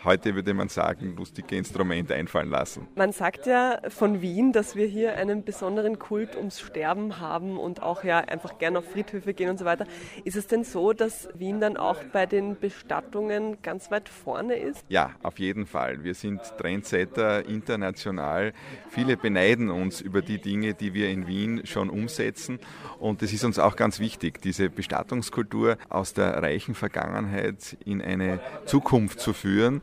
heute 0.05 0.35
würde 0.35 0.55
man 0.55 0.69
sagen, 0.69 1.17
lustige 1.17 1.57
Instrument 1.57 2.11
einfallen 2.13 2.51
lassen. 2.51 2.89
Man 2.95 3.13
sagt 3.13 3.47
ja 3.47 3.81
von 3.89 4.21
Wien, 4.23 4.53
dass 4.53 4.77
wir 4.77 4.87
hier 4.87 5.17
einen 5.17 5.45
besonderen 5.45 5.99
Kult 5.99 6.37
ums 6.37 6.61
Sterben 6.61 7.21
haben 7.21 7.59
und 7.59 7.83
auch 7.83 8.05
ja 8.05 8.19
einfach 8.19 8.59
gerne 8.59 8.79
auf 8.79 8.91
Friedhöfe 8.91 9.35
gehen 9.35 9.51
und 9.51 9.59
so 9.59 9.65
weiter. 9.65 9.87
Ist 10.25 10.37
es 10.37 10.47
denn 10.47 10.65
so, 10.65 10.93
dass 10.93 11.29
Wien 11.35 11.61
dann 11.61 11.77
auch 11.77 12.03
bei 12.13 12.27
den 12.27 12.59
Bestattungen 12.59 13.59
ganz 13.63 13.91
weit 13.91 14.09
vorne 14.09 14.57
ist? 14.57 14.85
Ja, 14.89 15.11
auf 15.23 15.39
jeden 15.39 15.67
Fall. 15.67 16.05
Wir 16.05 16.15
sind 16.15 16.41
Trendsetter 16.59 17.47
international. 17.47 18.53
Viele 18.91 19.17
beneiden 19.17 19.71
uns 19.71 20.01
über 20.01 20.23
die 20.23 20.39
Dinge, 20.39 20.75
die 20.75 20.95
wir 20.95 21.09
in 21.09 21.27
Wien 21.27 21.63
schon 21.65 21.91
umsetzen. 21.91 22.59
Und 22.99 23.23
es 23.23 23.33
ist 23.33 23.45
uns 23.45 23.59
auch 23.59 23.77
ganz 23.77 24.01
wichtig, 24.01 24.41
diese 24.41 24.71
Bestattungskultur 24.71 25.77
aus 25.89 26.15
der 26.15 26.43
reichen 26.43 26.75
Vergangenheit 26.75 27.77
in 27.85 28.01
eine 28.03 28.41
Zukunft 28.65 29.21
zu 29.21 29.33
führen, 29.33 29.83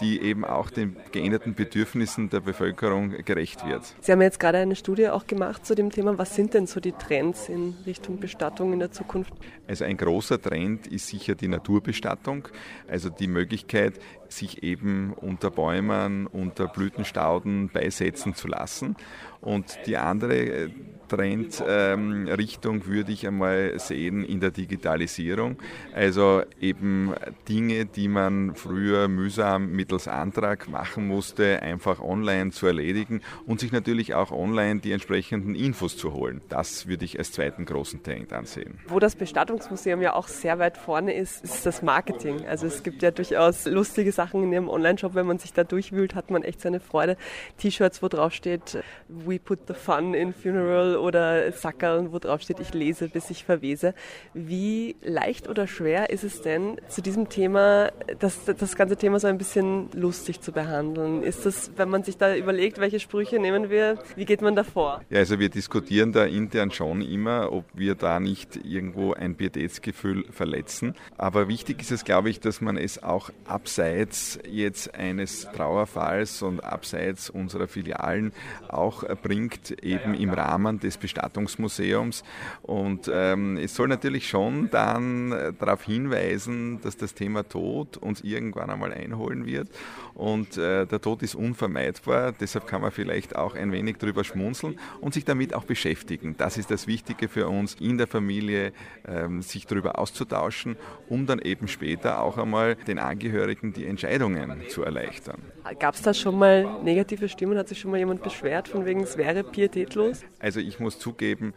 die 0.00 0.20
eben 0.20 0.44
auch 0.44 0.70
den 0.70 0.96
geänderten 1.12 1.54
Bedürfnissen 1.54 2.30
der 2.30 2.40
Bevölkerung 2.40 3.10
gerecht 3.24 3.66
wird. 3.66 3.82
Sie 4.00 4.12
haben 4.12 4.22
jetzt 4.22 4.40
gerade 4.40 4.58
eine 4.58 4.76
Studie 4.76 5.08
auch 5.08 5.26
gemacht 5.26 5.66
zu 5.66 5.74
dem 5.74 5.90
Thema. 5.90 6.18
Was 6.18 6.34
sind 6.34 6.54
denn 6.54 6.66
so 6.66 6.80
die 6.80 6.92
Trends 6.92 7.48
in 7.48 7.76
Richtung 7.86 8.18
Bestattung 8.18 8.72
in 8.72 8.78
der 8.78 8.90
Zukunft? 8.90 9.32
Also 9.66 9.84
ein 9.84 9.96
großer 9.96 10.40
Trend 10.40 10.86
ist 10.86 11.08
sicher 11.08 11.34
die 11.34 11.48
Naturbestattung, 11.48 12.48
also 12.88 13.10
die 13.10 13.28
Möglichkeit, 13.28 14.00
sich 14.32 14.62
eben 14.62 15.12
unter 15.12 15.50
Bäumen, 15.50 16.26
unter 16.26 16.66
Blütenstauden 16.68 17.68
beisetzen 17.68 18.34
zu 18.34 18.48
lassen. 18.48 18.96
Und 19.40 19.78
die 19.86 19.96
andere 19.96 20.36
äh, 20.36 20.68
Trendrichtung 21.08 22.76
ähm, 22.76 22.86
würde 22.86 23.12
ich 23.12 23.26
einmal 23.26 23.78
sehen 23.78 24.22
in 24.22 24.40
der 24.40 24.50
Digitalisierung. 24.50 25.56
Also 25.94 26.42
eben 26.60 27.12
Dinge, 27.48 27.86
die 27.86 28.08
man 28.08 28.54
früher 28.54 29.08
mühsam 29.08 29.72
mittels 29.90 30.06
Antrag 30.06 30.68
machen 30.68 31.08
musste, 31.08 31.62
einfach 31.62 32.00
online 32.00 32.52
zu 32.52 32.68
erledigen 32.68 33.22
und 33.44 33.58
sich 33.58 33.72
natürlich 33.72 34.14
auch 34.14 34.30
online 34.30 34.78
die 34.78 34.92
entsprechenden 34.92 35.56
Infos 35.56 35.96
zu 35.96 36.12
holen. 36.12 36.42
Das 36.48 36.86
würde 36.86 37.04
ich 37.04 37.18
als 37.18 37.32
zweiten 37.32 37.64
großen 37.64 38.04
Trend 38.04 38.32
ansehen. 38.32 38.78
Wo 38.86 39.00
das 39.00 39.16
Bestattungsmuseum 39.16 40.00
ja 40.00 40.14
auch 40.14 40.28
sehr 40.28 40.60
weit 40.60 40.78
vorne 40.78 41.12
ist, 41.12 41.42
ist 41.42 41.66
das 41.66 41.82
Marketing. 41.82 42.46
Also 42.46 42.68
es 42.68 42.84
gibt 42.84 43.02
ja 43.02 43.10
durchaus 43.10 43.66
lustige 43.66 44.12
Sachen 44.12 44.44
in 44.44 44.52
ihrem 44.52 44.68
Online-Shop. 44.68 45.16
Wenn 45.16 45.26
man 45.26 45.38
sich 45.38 45.52
da 45.52 45.64
durchwühlt, 45.64 46.14
hat 46.14 46.30
man 46.30 46.44
echt 46.44 46.60
seine 46.60 46.78
Freude. 46.78 47.16
T-Shirts, 47.58 48.00
wo 48.00 48.06
drauf 48.06 48.32
steht, 48.32 48.78
We 49.08 49.40
put 49.40 49.66
the 49.66 49.74
fun 49.74 50.14
in 50.14 50.32
funeral 50.32 50.96
oder 50.96 51.50
Sackerl, 51.50 52.12
wo 52.12 52.20
drauf 52.20 52.42
steht, 52.42 52.60
ich 52.60 52.74
lese, 52.74 53.08
bis 53.08 53.28
ich 53.30 53.44
verwese. 53.44 53.92
Wie 54.34 54.94
leicht 55.02 55.48
oder 55.48 55.66
schwer 55.66 56.10
ist 56.10 56.22
es 56.22 56.42
denn, 56.42 56.80
zu 56.86 57.02
diesem 57.02 57.28
Thema, 57.28 57.90
das, 58.20 58.44
das 58.44 58.76
ganze 58.76 58.96
Thema 58.96 59.18
so 59.18 59.26
ein 59.26 59.38
bisschen 59.40 59.79
lustig 59.92 60.40
zu 60.40 60.52
behandeln? 60.52 61.22
Ist 61.22 61.46
das, 61.46 61.70
wenn 61.76 61.88
man 61.88 62.02
sich 62.02 62.16
da 62.16 62.34
überlegt, 62.36 62.78
welche 62.78 63.00
Sprüche 63.00 63.38
nehmen 63.38 63.70
wir, 63.70 63.98
wie 64.16 64.24
geht 64.24 64.42
man 64.42 64.56
da 64.56 64.64
vor? 64.64 65.02
Ja, 65.10 65.18
also 65.18 65.38
wir 65.38 65.48
diskutieren 65.48 66.12
da 66.12 66.24
intern 66.24 66.70
schon 66.70 67.02
immer, 67.02 67.52
ob 67.52 67.64
wir 67.72 67.94
da 67.94 68.20
nicht 68.20 68.56
irgendwo 68.64 69.12
ein 69.12 69.34
Pietätsgefühl 69.34 70.24
verletzen. 70.30 70.94
Aber 71.16 71.48
wichtig 71.48 71.80
ist 71.80 71.92
es, 71.92 72.04
glaube 72.04 72.30
ich, 72.30 72.40
dass 72.40 72.60
man 72.60 72.76
es 72.76 73.02
auch 73.02 73.30
abseits 73.44 74.38
jetzt 74.48 74.94
eines 74.94 75.48
Trauerfalls 75.54 76.42
und 76.42 76.62
abseits 76.64 77.30
unserer 77.30 77.68
Filialen 77.68 78.32
auch 78.68 79.04
bringt, 79.22 79.82
eben 79.82 80.14
im 80.14 80.30
Rahmen 80.30 80.80
des 80.80 80.96
Bestattungsmuseums. 80.96 82.24
Und 82.62 83.10
ähm, 83.12 83.56
es 83.56 83.74
soll 83.74 83.88
natürlich 83.88 84.28
schon 84.28 84.70
dann 84.70 85.54
darauf 85.58 85.84
hinweisen, 85.84 86.80
dass 86.82 86.96
das 86.96 87.14
Thema 87.14 87.48
Tod 87.48 87.96
uns 87.96 88.20
irgendwann 88.22 88.70
einmal 88.70 88.92
einholen 88.92 89.46
wird. 89.46 89.68
Und 90.14 90.58
äh, 90.58 90.86
der 90.86 91.00
Tod 91.00 91.22
ist 91.22 91.34
unvermeidbar, 91.34 92.32
deshalb 92.32 92.66
kann 92.66 92.82
man 92.82 92.90
vielleicht 92.90 93.36
auch 93.36 93.54
ein 93.54 93.72
wenig 93.72 93.96
drüber 93.96 94.24
schmunzeln 94.24 94.78
und 95.00 95.14
sich 95.14 95.24
damit 95.24 95.54
auch 95.54 95.64
beschäftigen. 95.64 96.34
Das 96.36 96.58
ist 96.58 96.70
das 96.70 96.86
Wichtige 96.86 97.28
für 97.28 97.48
uns 97.48 97.74
in 97.80 97.96
der 97.96 98.06
Familie, 98.06 98.72
ähm, 99.06 99.40
sich 99.40 99.66
darüber 99.66 99.98
auszutauschen, 99.98 100.76
um 101.08 101.26
dann 101.26 101.38
eben 101.38 101.68
später 101.68 102.20
auch 102.20 102.36
einmal 102.36 102.74
den 102.74 102.98
Angehörigen 102.98 103.72
die 103.72 103.86
Entscheidungen 103.86 104.62
zu 104.68 104.82
erleichtern. 104.82 105.40
Gab 105.78 105.94
es 105.94 106.02
da 106.02 106.12
schon 106.12 106.38
mal 106.38 106.82
negative 106.82 107.28
Stimmen? 107.28 107.56
Hat 107.56 107.68
sich 107.68 107.78
schon 107.78 107.90
mal 107.90 107.98
jemand 107.98 108.22
beschwert, 108.22 108.68
von 108.68 108.84
wegen 108.84 109.00
es 109.00 109.16
wäre 109.16 109.44
pietätlos? 109.44 110.22
Also 110.38 110.60
ich 110.60 110.80
muss 110.80 110.98
zugeben, 110.98 111.54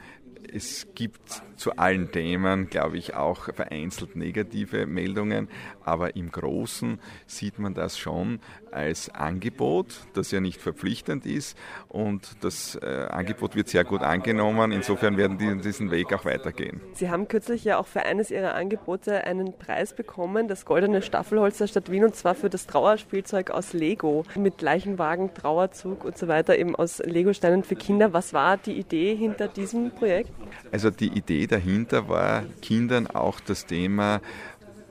es 0.52 0.88
gibt 0.96 1.22
zu 1.56 1.78
allen 1.78 2.12
Themen, 2.12 2.70
glaube 2.70 2.98
ich, 2.98 3.16
auch 3.16 3.54
vereinzelt 3.54 4.16
negative 4.16 4.86
Meldungen, 4.86 5.48
aber 5.86 6.16
im 6.16 6.32
Großen 6.32 7.00
sieht 7.26 7.60
man 7.60 7.74
das 7.74 7.98
schon 7.98 8.40
als 8.72 9.10
Angebot, 9.10 10.02
das 10.14 10.32
ja 10.32 10.42
nicht 10.42 10.60
verpflichtend 10.60 11.26
ist 11.26 11.58
und 11.90 12.36
das 12.42 12.76
äh, 12.82 13.08
Angebot 13.10 13.56
wird 13.56 13.70
sehr 13.70 13.84
gut 13.84 14.02
angenommen. 14.02 14.72
Insofern 14.72 15.16
werden 15.16 15.38
die 15.38 15.56
diesen 15.62 15.92
Weg 15.92 16.12
auch 16.12 16.26
weitergehen. 16.26 16.82
Sie 16.94 17.10
haben 17.10 17.28
kürzlich 17.28 17.64
ja 17.64 17.78
auch 17.78 17.88
für 17.88 18.02
eines 18.02 18.32
Ihrer 18.32 18.56
Angebote 18.56 19.24
einen 19.24 19.58
Preis 19.58 19.96
bekommen, 19.96 20.48
das 20.48 20.66
Goldene 20.66 21.02
Staffelholz 21.02 21.60
der 21.60 21.68
Stadt 21.68 21.92
Wien 21.92 22.04
und 22.04 22.16
zwar 22.16 22.36
für 22.36 22.50
das 22.50 22.68
Trauerspielzeug 22.68 23.52
aus 23.52 23.74
Lego 23.74 24.24
mit 24.36 24.62
Leichenwagen, 24.62 25.34
Trauerzug 25.34 26.04
und 26.04 26.18
so 26.18 26.28
weiter 26.28 26.58
eben 26.58 26.76
aus 26.76 27.00
Lego-Steinen 27.00 27.64
für 27.64 27.76
Kinder. 27.76 28.12
Was 28.12 28.34
war 28.34 28.58
die 28.58 28.74
Idee 28.74 29.16
hinter 29.16 29.48
diesem 29.48 29.92
Projekt? 29.92 30.33
Also 30.72 30.90
die 30.90 31.10
Idee 31.10 31.48
dahinter 31.48 32.10
war, 32.10 32.44
Kindern 32.62 33.08
auch 33.08 33.40
das 33.40 33.66
Thema 33.66 34.22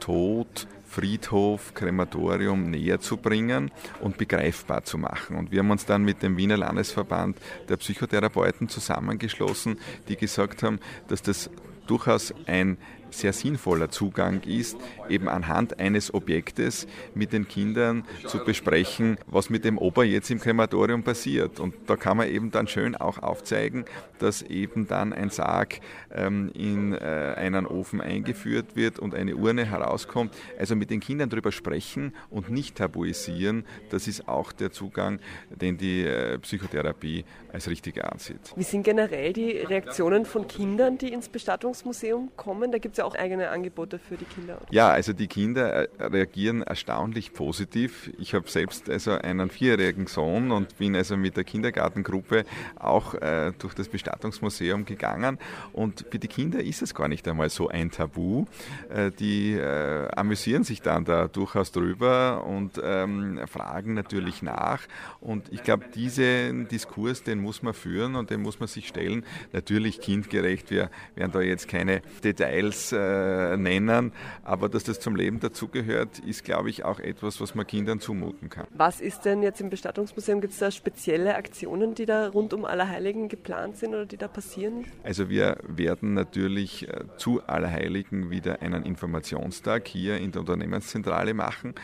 Tod, 0.01 0.67
Friedhof, 0.93 1.73
Krematorium 1.75 2.71
näher 2.71 3.01
zu 3.01 3.17
bringen 3.17 3.71
und 4.01 4.19
begreifbar 4.19 4.85
zu 4.85 4.99
machen. 4.99 5.37
Und 5.37 5.51
wir 5.51 5.61
haben 5.61 5.71
uns 5.71 5.87
dann 5.87 6.05
mit 6.05 6.23
dem 6.23 6.37
Wiener 6.37 6.59
Landesverband 6.59 7.39
der 7.69 7.79
Psychotherapeuten 7.79 8.69
zusammengeschlossen, 8.69 9.79
die 10.09 10.17
gesagt 10.17 10.63
haben, 10.63 10.81
dass 11.09 11.23
das 11.23 11.49
durchaus 11.87 12.35
ein 12.47 12.77
sehr 13.13 13.33
sinnvoller 13.33 13.91
Zugang 13.91 14.43
ist, 14.43 14.77
eben 15.09 15.29
anhand 15.29 15.79
eines 15.79 16.13
Objektes 16.13 16.87
mit 17.15 17.33
den 17.33 17.49
Kindern 17.49 18.05
zu 18.27 18.45
besprechen, 18.45 19.19
was 19.27 19.51
mit 19.51 19.65
dem 19.65 19.79
Opa 19.79 20.03
jetzt 20.03 20.31
im 20.31 20.41
Krematorium 20.41 21.03
passiert. 21.03 21.61
Und 21.61 21.75
da 21.87 21.97
kann 21.97 22.17
man 22.17 22.29
eben 22.29 22.51
dann 22.51 22.67
schön 22.67 22.97
auch 22.97 23.19
aufzeigen, 23.19 23.85
dass 24.19 24.43
eben 24.43 24.87
dann 24.87 25.13
ein 25.13 25.31
Sarg 25.31 25.81
ähm, 26.13 26.51
in 26.55 26.93
äh, 26.95 27.35
einen 27.37 27.67
Ofen 27.67 28.01
eingeführt 28.01 28.77
wird 28.77 28.99
und 28.99 29.15
eine 29.15 29.37
Urne 29.37 29.65
herauskommt. 29.65 30.35
Also 30.59 30.77
mit 30.77 30.91
den 30.91 31.01
Kindern 31.01 31.31
darüber 31.31 31.53
sprechen 31.53 32.15
und 32.31 32.51
nicht 32.51 32.77
tabuisieren, 32.77 33.65
das 33.91 34.09
ist 34.09 34.29
auch 34.29 34.53
der 34.53 34.71
Zugang, 34.71 35.21
den 35.51 35.77
die 35.77 36.05
äh, 36.05 36.39
Psychotherapie 36.39 37.25
als 37.53 37.69
richtig 37.69 38.03
ansieht. 38.03 38.41
Wie 38.57 38.63
sind 38.63 38.85
generell 38.85 39.33
die 39.33 39.59
Reaktionen 39.59 40.25
von 40.25 40.47
Kindern, 40.47 40.99
die 40.99 41.13
ins 41.13 41.29
Bestattungsmuseum 41.29 42.31
kommen? 42.37 42.73
Da 42.73 42.79
gibt 42.79 42.99
es 42.99 43.02
ja 43.03 43.05
auch 43.07 43.15
eigene 43.15 43.51
Angebote 43.51 43.99
für 43.99 44.17
die 44.17 44.25
Kinder. 44.25 44.57
Oder? 44.61 44.67
Ja, 44.71 44.89
also 44.89 45.13
die 45.13 45.27
Kinder 45.27 45.89
äh, 45.89 46.05
reagieren 46.05 46.63
erstaunlich 46.63 47.33
positiv. 47.33 48.11
Ich 48.19 48.35
habe 48.35 48.49
selbst 48.49 48.89
also 48.89 49.13
einen 49.13 49.51
vierjährigen 49.51 50.07
Sohn 50.07 50.51
und 50.51 50.79
bin 50.79 50.97
also 50.97 51.17
mit 51.17 51.37
der 51.37 51.45
Kindergartengruppe 51.45 52.45
auch 52.79 53.15
äh, 53.15 53.53
durch 53.59 53.75
das 53.75 53.89
Bestattungsmuseum 53.89 54.85
gegangen. 54.85 55.39
Und 55.73 56.07
für 56.11 56.19
die 56.19 56.29
Kinder 56.29 56.63
ist 56.63 56.83
es 56.83 56.95
gar 56.95 57.09
nicht 57.09 57.27
einmal 57.29 57.51
so 57.51 57.69
ein 57.69 57.91
Tabu. 57.91 58.47
Äh, 58.89 59.11
die 59.11 59.55
äh, 59.55 60.09
amüsieren 60.15 60.65
sich 60.65 60.83
dann 60.83 61.05
da 61.05 61.29
durchaus 61.29 61.73
drüber 61.73 62.45
und 62.47 62.81
ähm, 62.83 63.41
fragen 63.47 63.95
natürlich 63.95 64.43
nach. 64.43 64.81
Und 65.21 65.53
ich 65.53 65.63
glaube, 65.63 65.87
diesen 65.95 66.69
Diskurs, 66.69 67.23
den 67.23 67.41
muss 67.41 67.63
man 67.63 67.75
führen 67.75 68.15
und 68.15 68.31
den 68.31 68.43
muss 68.43 68.61
man 68.61 68.69
sich 68.69 68.89
stellen. 68.89 69.25
Natürlich 69.53 70.01
kindgerecht. 70.01 70.71
Wir 70.71 70.91
werden 71.15 71.33
da 71.33 71.41
jetzt 71.41 71.69
keine 71.69 72.03
Details 72.23 72.92
äh, 72.93 73.57
nennen, 73.57 74.13
aber 74.45 74.69
dass 74.69 74.85
das 74.85 75.01
zum 75.01 75.17
Leben 75.17 75.41
dazugehört, 75.41 76.19
ist, 76.21 76.45
glaube 76.45 76.71
ich, 76.71 76.85
auch 76.85 77.01
etwas, 77.01 77.41
was 77.41 77.55
man 77.55 77.67
Kindern 77.67 78.01
zumuten 78.01 78.49
kann. 78.49 78.67
Was 78.75 79.01
ist 79.01 79.25
denn 79.25 79.43
jetzt 79.43 79.61
im 79.61 79.71
Bestattungsmuseum? 79.71 80.41
Gibt 80.41 80.53
es 80.53 80.59
da 80.59 80.71
spezielle 80.71 81.35
Aktionen, 81.35 81.95
die 81.95 82.07
da 82.07 82.29
rund 82.29 82.55
um 82.55 82.65
Allerheiligen 82.65 83.29
geplant 83.29 83.77
sind 83.77 83.91
oder 83.91 84.07
die 84.07 84.17
da 84.17 84.29
passieren? 84.29 84.85
Also 85.03 85.29
wir 85.29 85.59
werden 85.67 86.15
natürlich 86.15 86.89
äh, 86.89 87.05
zu 87.17 87.43
Allerheiligen 87.47 88.31
wieder 88.31 88.63
einen 88.63 88.85
Informationstag 88.85 89.89
hier 89.89 90.19
in 90.19 90.33
der 90.33 90.41
Unternehmenszentrale 90.41 91.35
machen 91.35 91.75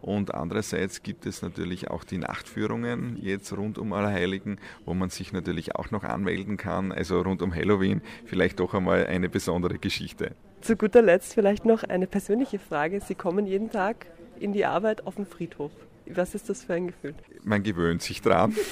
und 0.00 0.34
andererseits 0.34 1.02
gibt 1.02 1.26
es 1.26 1.42
natürlich 1.42 1.90
auch 1.90 2.04
die 2.04 2.18
Nachtführungen 2.18 3.16
jetzt 3.20 3.52
rund 3.56 3.78
um 3.78 3.92
Allerheiligen, 3.92 4.58
wo 4.84 4.94
man 4.94 5.10
sich 5.10 5.32
natürlich 5.32 5.74
auch 5.74 5.90
noch 5.90 6.04
anmelden 6.04 6.56
kann. 6.56 6.92
Also 6.92 7.20
rund 7.20 7.42
um 7.42 7.54
Halloween 7.54 8.02
vielleicht 8.24 8.60
doch 8.60 8.74
einmal 8.74 9.06
eine 9.06 9.28
besondere 9.28 9.78
Geschichte. 9.78 10.34
Zu 10.60 10.76
guter 10.76 11.02
Letzt 11.02 11.34
vielleicht 11.34 11.64
noch 11.64 11.84
eine 11.84 12.06
persönliche 12.06 12.58
Frage. 12.58 13.00
Sie 13.00 13.14
kommen 13.14 13.46
jeden 13.46 13.70
Tag 13.70 14.06
in 14.38 14.52
die 14.52 14.64
Arbeit 14.64 15.06
auf 15.06 15.14
dem 15.14 15.26
Friedhof. 15.26 15.70
Was 16.14 16.34
ist 16.34 16.48
das 16.48 16.64
für 16.64 16.74
ein 16.74 16.88
Gefühl? 16.88 17.14
Man 17.44 17.62
gewöhnt 17.62 18.02
sich 18.02 18.22
dran. 18.22 18.54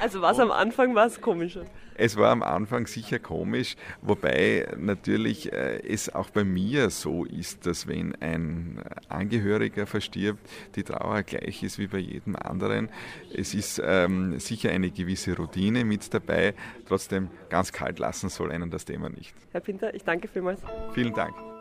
Also 0.00 0.20
was 0.20 0.40
am 0.40 0.50
Anfang 0.50 0.96
war 0.96 1.06
es 1.06 1.20
komischer? 1.20 1.64
Es 1.94 2.16
war 2.16 2.30
am 2.30 2.42
Anfang 2.42 2.88
sicher 2.88 3.20
komisch, 3.20 3.76
wobei 4.00 4.66
natürlich 4.76 5.52
äh, 5.52 5.78
es 5.86 6.12
auch 6.12 6.30
bei 6.30 6.42
mir 6.42 6.90
so 6.90 7.24
ist, 7.24 7.66
dass 7.66 7.86
wenn 7.86 8.16
ein 8.16 8.80
Angehöriger 9.08 9.86
verstirbt, 9.86 10.40
die 10.74 10.82
Trauer 10.82 11.22
gleich 11.22 11.62
ist 11.62 11.78
wie 11.78 11.86
bei 11.86 11.98
jedem 11.98 12.34
anderen. 12.34 12.88
Es 13.32 13.54
ist 13.54 13.80
ähm, 13.84 14.40
sicher 14.40 14.70
eine 14.70 14.90
gewisse 14.90 15.36
Routine 15.36 15.84
mit 15.84 16.12
dabei, 16.12 16.54
trotzdem 16.88 17.28
ganz 17.48 17.70
kalt 17.70 18.00
lassen 18.00 18.28
soll 18.28 18.50
einen 18.50 18.70
das 18.70 18.84
Thema 18.84 19.08
nicht. 19.08 19.34
Herr 19.52 19.60
Pinter, 19.60 19.94
ich 19.94 20.02
danke 20.02 20.26
vielmals. 20.26 20.60
Vielen 20.94 21.14
Dank. 21.14 21.51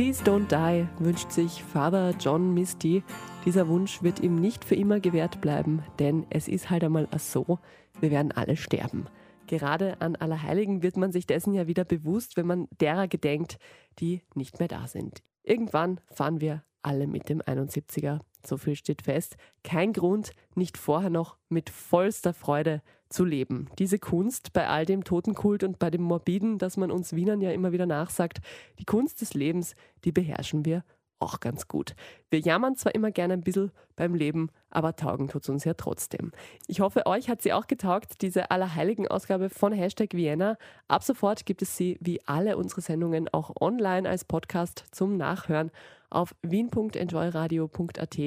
Please 0.00 0.24
don't 0.24 0.50
die, 0.50 0.88
wünscht 0.98 1.30
sich 1.30 1.62
Father 1.62 2.14
John 2.18 2.54
Misty. 2.54 3.04
Dieser 3.44 3.68
Wunsch 3.68 4.02
wird 4.02 4.20
ihm 4.20 4.36
nicht 4.36 4.64
für 4.64 4.74
immer 4.74 4.98
gewährt 4.98 5.42
bleiben, 5.42 5.82
denn 5.98 6.26
es 6.30 6.48
ist 6.48 6.70
halt 6.70 6.82
einmal 6.84 7.06
so, 7.18 7.58
wir 8.00 8.10
werden 8.10 8.32
alle 8.32 8.56
sterben. 8.56 9.08
Gerade 9.46 10.00
an 10.00 10.16
Allerheiligen 10.16 10.82
wird 10.82 10.96
man 10.96 11.12
sich 11.12 11.26
dessen 11.26 11.52
ja 11.52 11.66
wieder 11.66 11.84
bewusst, 11.84 12.38
wenn 12.38 12.46
man 12.46 12.66
derer 12.80 13.08
gedenkt, 13.08 13.58
die 13.98 14.22
nicht 14.34 14.58
mehr 14.58 14.68
da 14.68 14.86
sind. 14.86 15.22
Irgendwann 15.42 16.00
fahren 16.10 16.40
wir 16.40 16.64
alle 16.80 17.06
mit 17.06 17.28
dem 17.28 17.42
71er. 17.42 18.20
So 18.46 18.56
viel 18.56 18.76
steht 18.76 19.02
fest. 19.02 19.36
Kein 19.64 19.92
Grund, 19.92 20.32
nicht 20.54 20.78
vorher 20.78 21.10
noch 21.10 21.36
mit 21.48 21.70
vollster 21.70 22.32
Freude 22.32 22.82
zu 23.08 23.24
leben. 23.24 23.68
Diese 23.78 23.98
Kunst 23.98 24.52
bei 24.52 24.68
all 24.68 24.86
dem 24.86 25.04
Totenkult 25.04 25.64
und 25.64 25.78
bei 25.78 25.90
dem 25.90 26.02
Morbiden, 26.02 26.58
das 26.58 26.76
man 26.76 26.90
uns 26.90 27.14
Wienern 27.14 27.40
ja 27.40 27.50
immer 27.50 27.72
wieder 27.72 27.86
nachsagt, 27.86 28.40
die 28.78 28.84
Kunst 28.84 29.20
des 29.20 29.34
Lebens, 29.34 29.74
die 30.04 30.12
beherrschen 30.12 30.64
wir 30.64 30.84
auch 31.20 31.40
ganz 31.40 31.68
gut. 31.68 31.94
Wir 32.30 32.40
jammern 32.40 32.76
zwar 32.76 32.94
immer 32.94 33.10
gerne 33.10 33.34
ein 33.34 33.42
bisschen 33.42 33.70
beim 33.96 34.14
Leben, 34.14 34.50
aber 34.70 34.96
taugen 34.96 35.28
tut 35.28 35.42
es 35.42 35.48
uns 35.48 35.64
ja 35.64 35.74
trotzdem. 35.74 36.32
Ich 36.66 36.80
hoffe, 36.80 37.06
euch 37.06 37.28
hat 37.28 37.42
sie 37.42 37.52
auch 37.52 37.66
getaugt, 37.66 38.22
diese 38.22 38.50
Allerheiligen-Ausgabe 38.50 39.50
von 39.50 39.72
Hashtag 39.72 40.14
Vienna. 40.14 40.56
Ab 40.88 41.02
sofort 41.04 41.46
gibt 41.46 41.62
es 41.62 41.76
sie 41.76 41.98
wie 42.00 42.20
alle 42.26 42.56
unsere 42.56 42.80
Sendungen 42.80 43.28
auch 43.28 43.52
online 43.60 44.08
als 44.08 44.24
Podcast 44.24 44.84
zum 44.90 45.16
Nachhören 45.16 45.70
auf 46.10 46.34
wien.enjoyradio.at, 46.42 48.18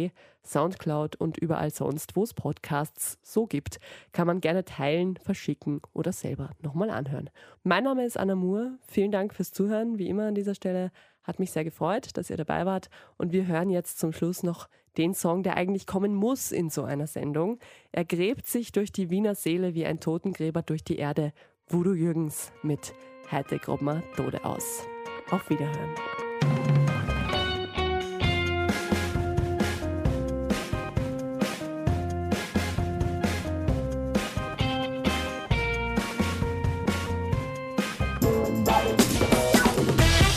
Soundcloud 0.46 1.16
und 1.18 1.38
überall 1.38 1.70
sonst, 1.70 2.16
wo 2.16 2.24
es 2.24 2.34
Podcasts 2.34 3.20
so 3.22 3.46
gibt, 3.46 3.80
kann 4.12 4.26
man 4.28 4.42
gerne 4.42 4.66
teilen, 4.66 5.18
verschicken 5.18 5.82
oder 5.94 6.12
selber 6.12 6.52
nochmal 6.62 6.90
anhören. 6.90 7.30
Mein 7.64 7.84
Name 7.84 8.06
ist 8.06 8.18
Anna 8.18 8.36
Moore. 8.36 8.78
Vielen 8.88 9.12
Dank 9.12 9.34
fürs 9.34 9.52
Zuhören, 9.52 9.98
wie 10.00 10.08
immer 10.08 10.28
an 10.28 10.36
dieser 10.36 10.56
Stelle. 10.56 10.92
Hat 11.24 11.40
mich 11.40 11.52
sehr 11.52 11.64
gefreut, 11.64 12.10
dass 12.18 12.30
ihr 12.30 12.38
dabei 12.38 12.66
wart. 12.66 12.90
Und 13.18 13.32
wir 13.32 13.48
hören 13.48 13.70
jetzt 13.70 14.00
zum 14.00 14.14
Schluss 14.14 14.44
noch 14.44 14.68
den 14.98 15.14
Song, 15.14 15.44
der 15.44 15.58
eigentlich 15.58 15.88
kommen 15.88 16.14
muss 16.14 16.52
in 16.52 16.70
so 16.70 16.84
einer 16.84 17.08
Sendung. 17.08 17.60
Er 17.92 18.06
gräbt 18.06 18.48
sich 18.48 18.72
durch 18.72 18.92
die 18.92 19.10
Wiener 19.10 19.36
Seele 19.36 19.74
wie 19.74 19.86
ein 19.86 20.00
Totengräber 20.00 20.62
durch 20.62 20.84
die 20.84 20.98
Erde. 20.98 21.34
Voodoo 21.68 21.94
Jürgens 21.94 22.52
mit 22.62 22.94
Heute 23.32 23.58
grob 23.58 23.80
Tode 24.16 24.44
aus. 24.46 24.84
Auf 25.32 25.50
Wiederhören. 25.50 26.23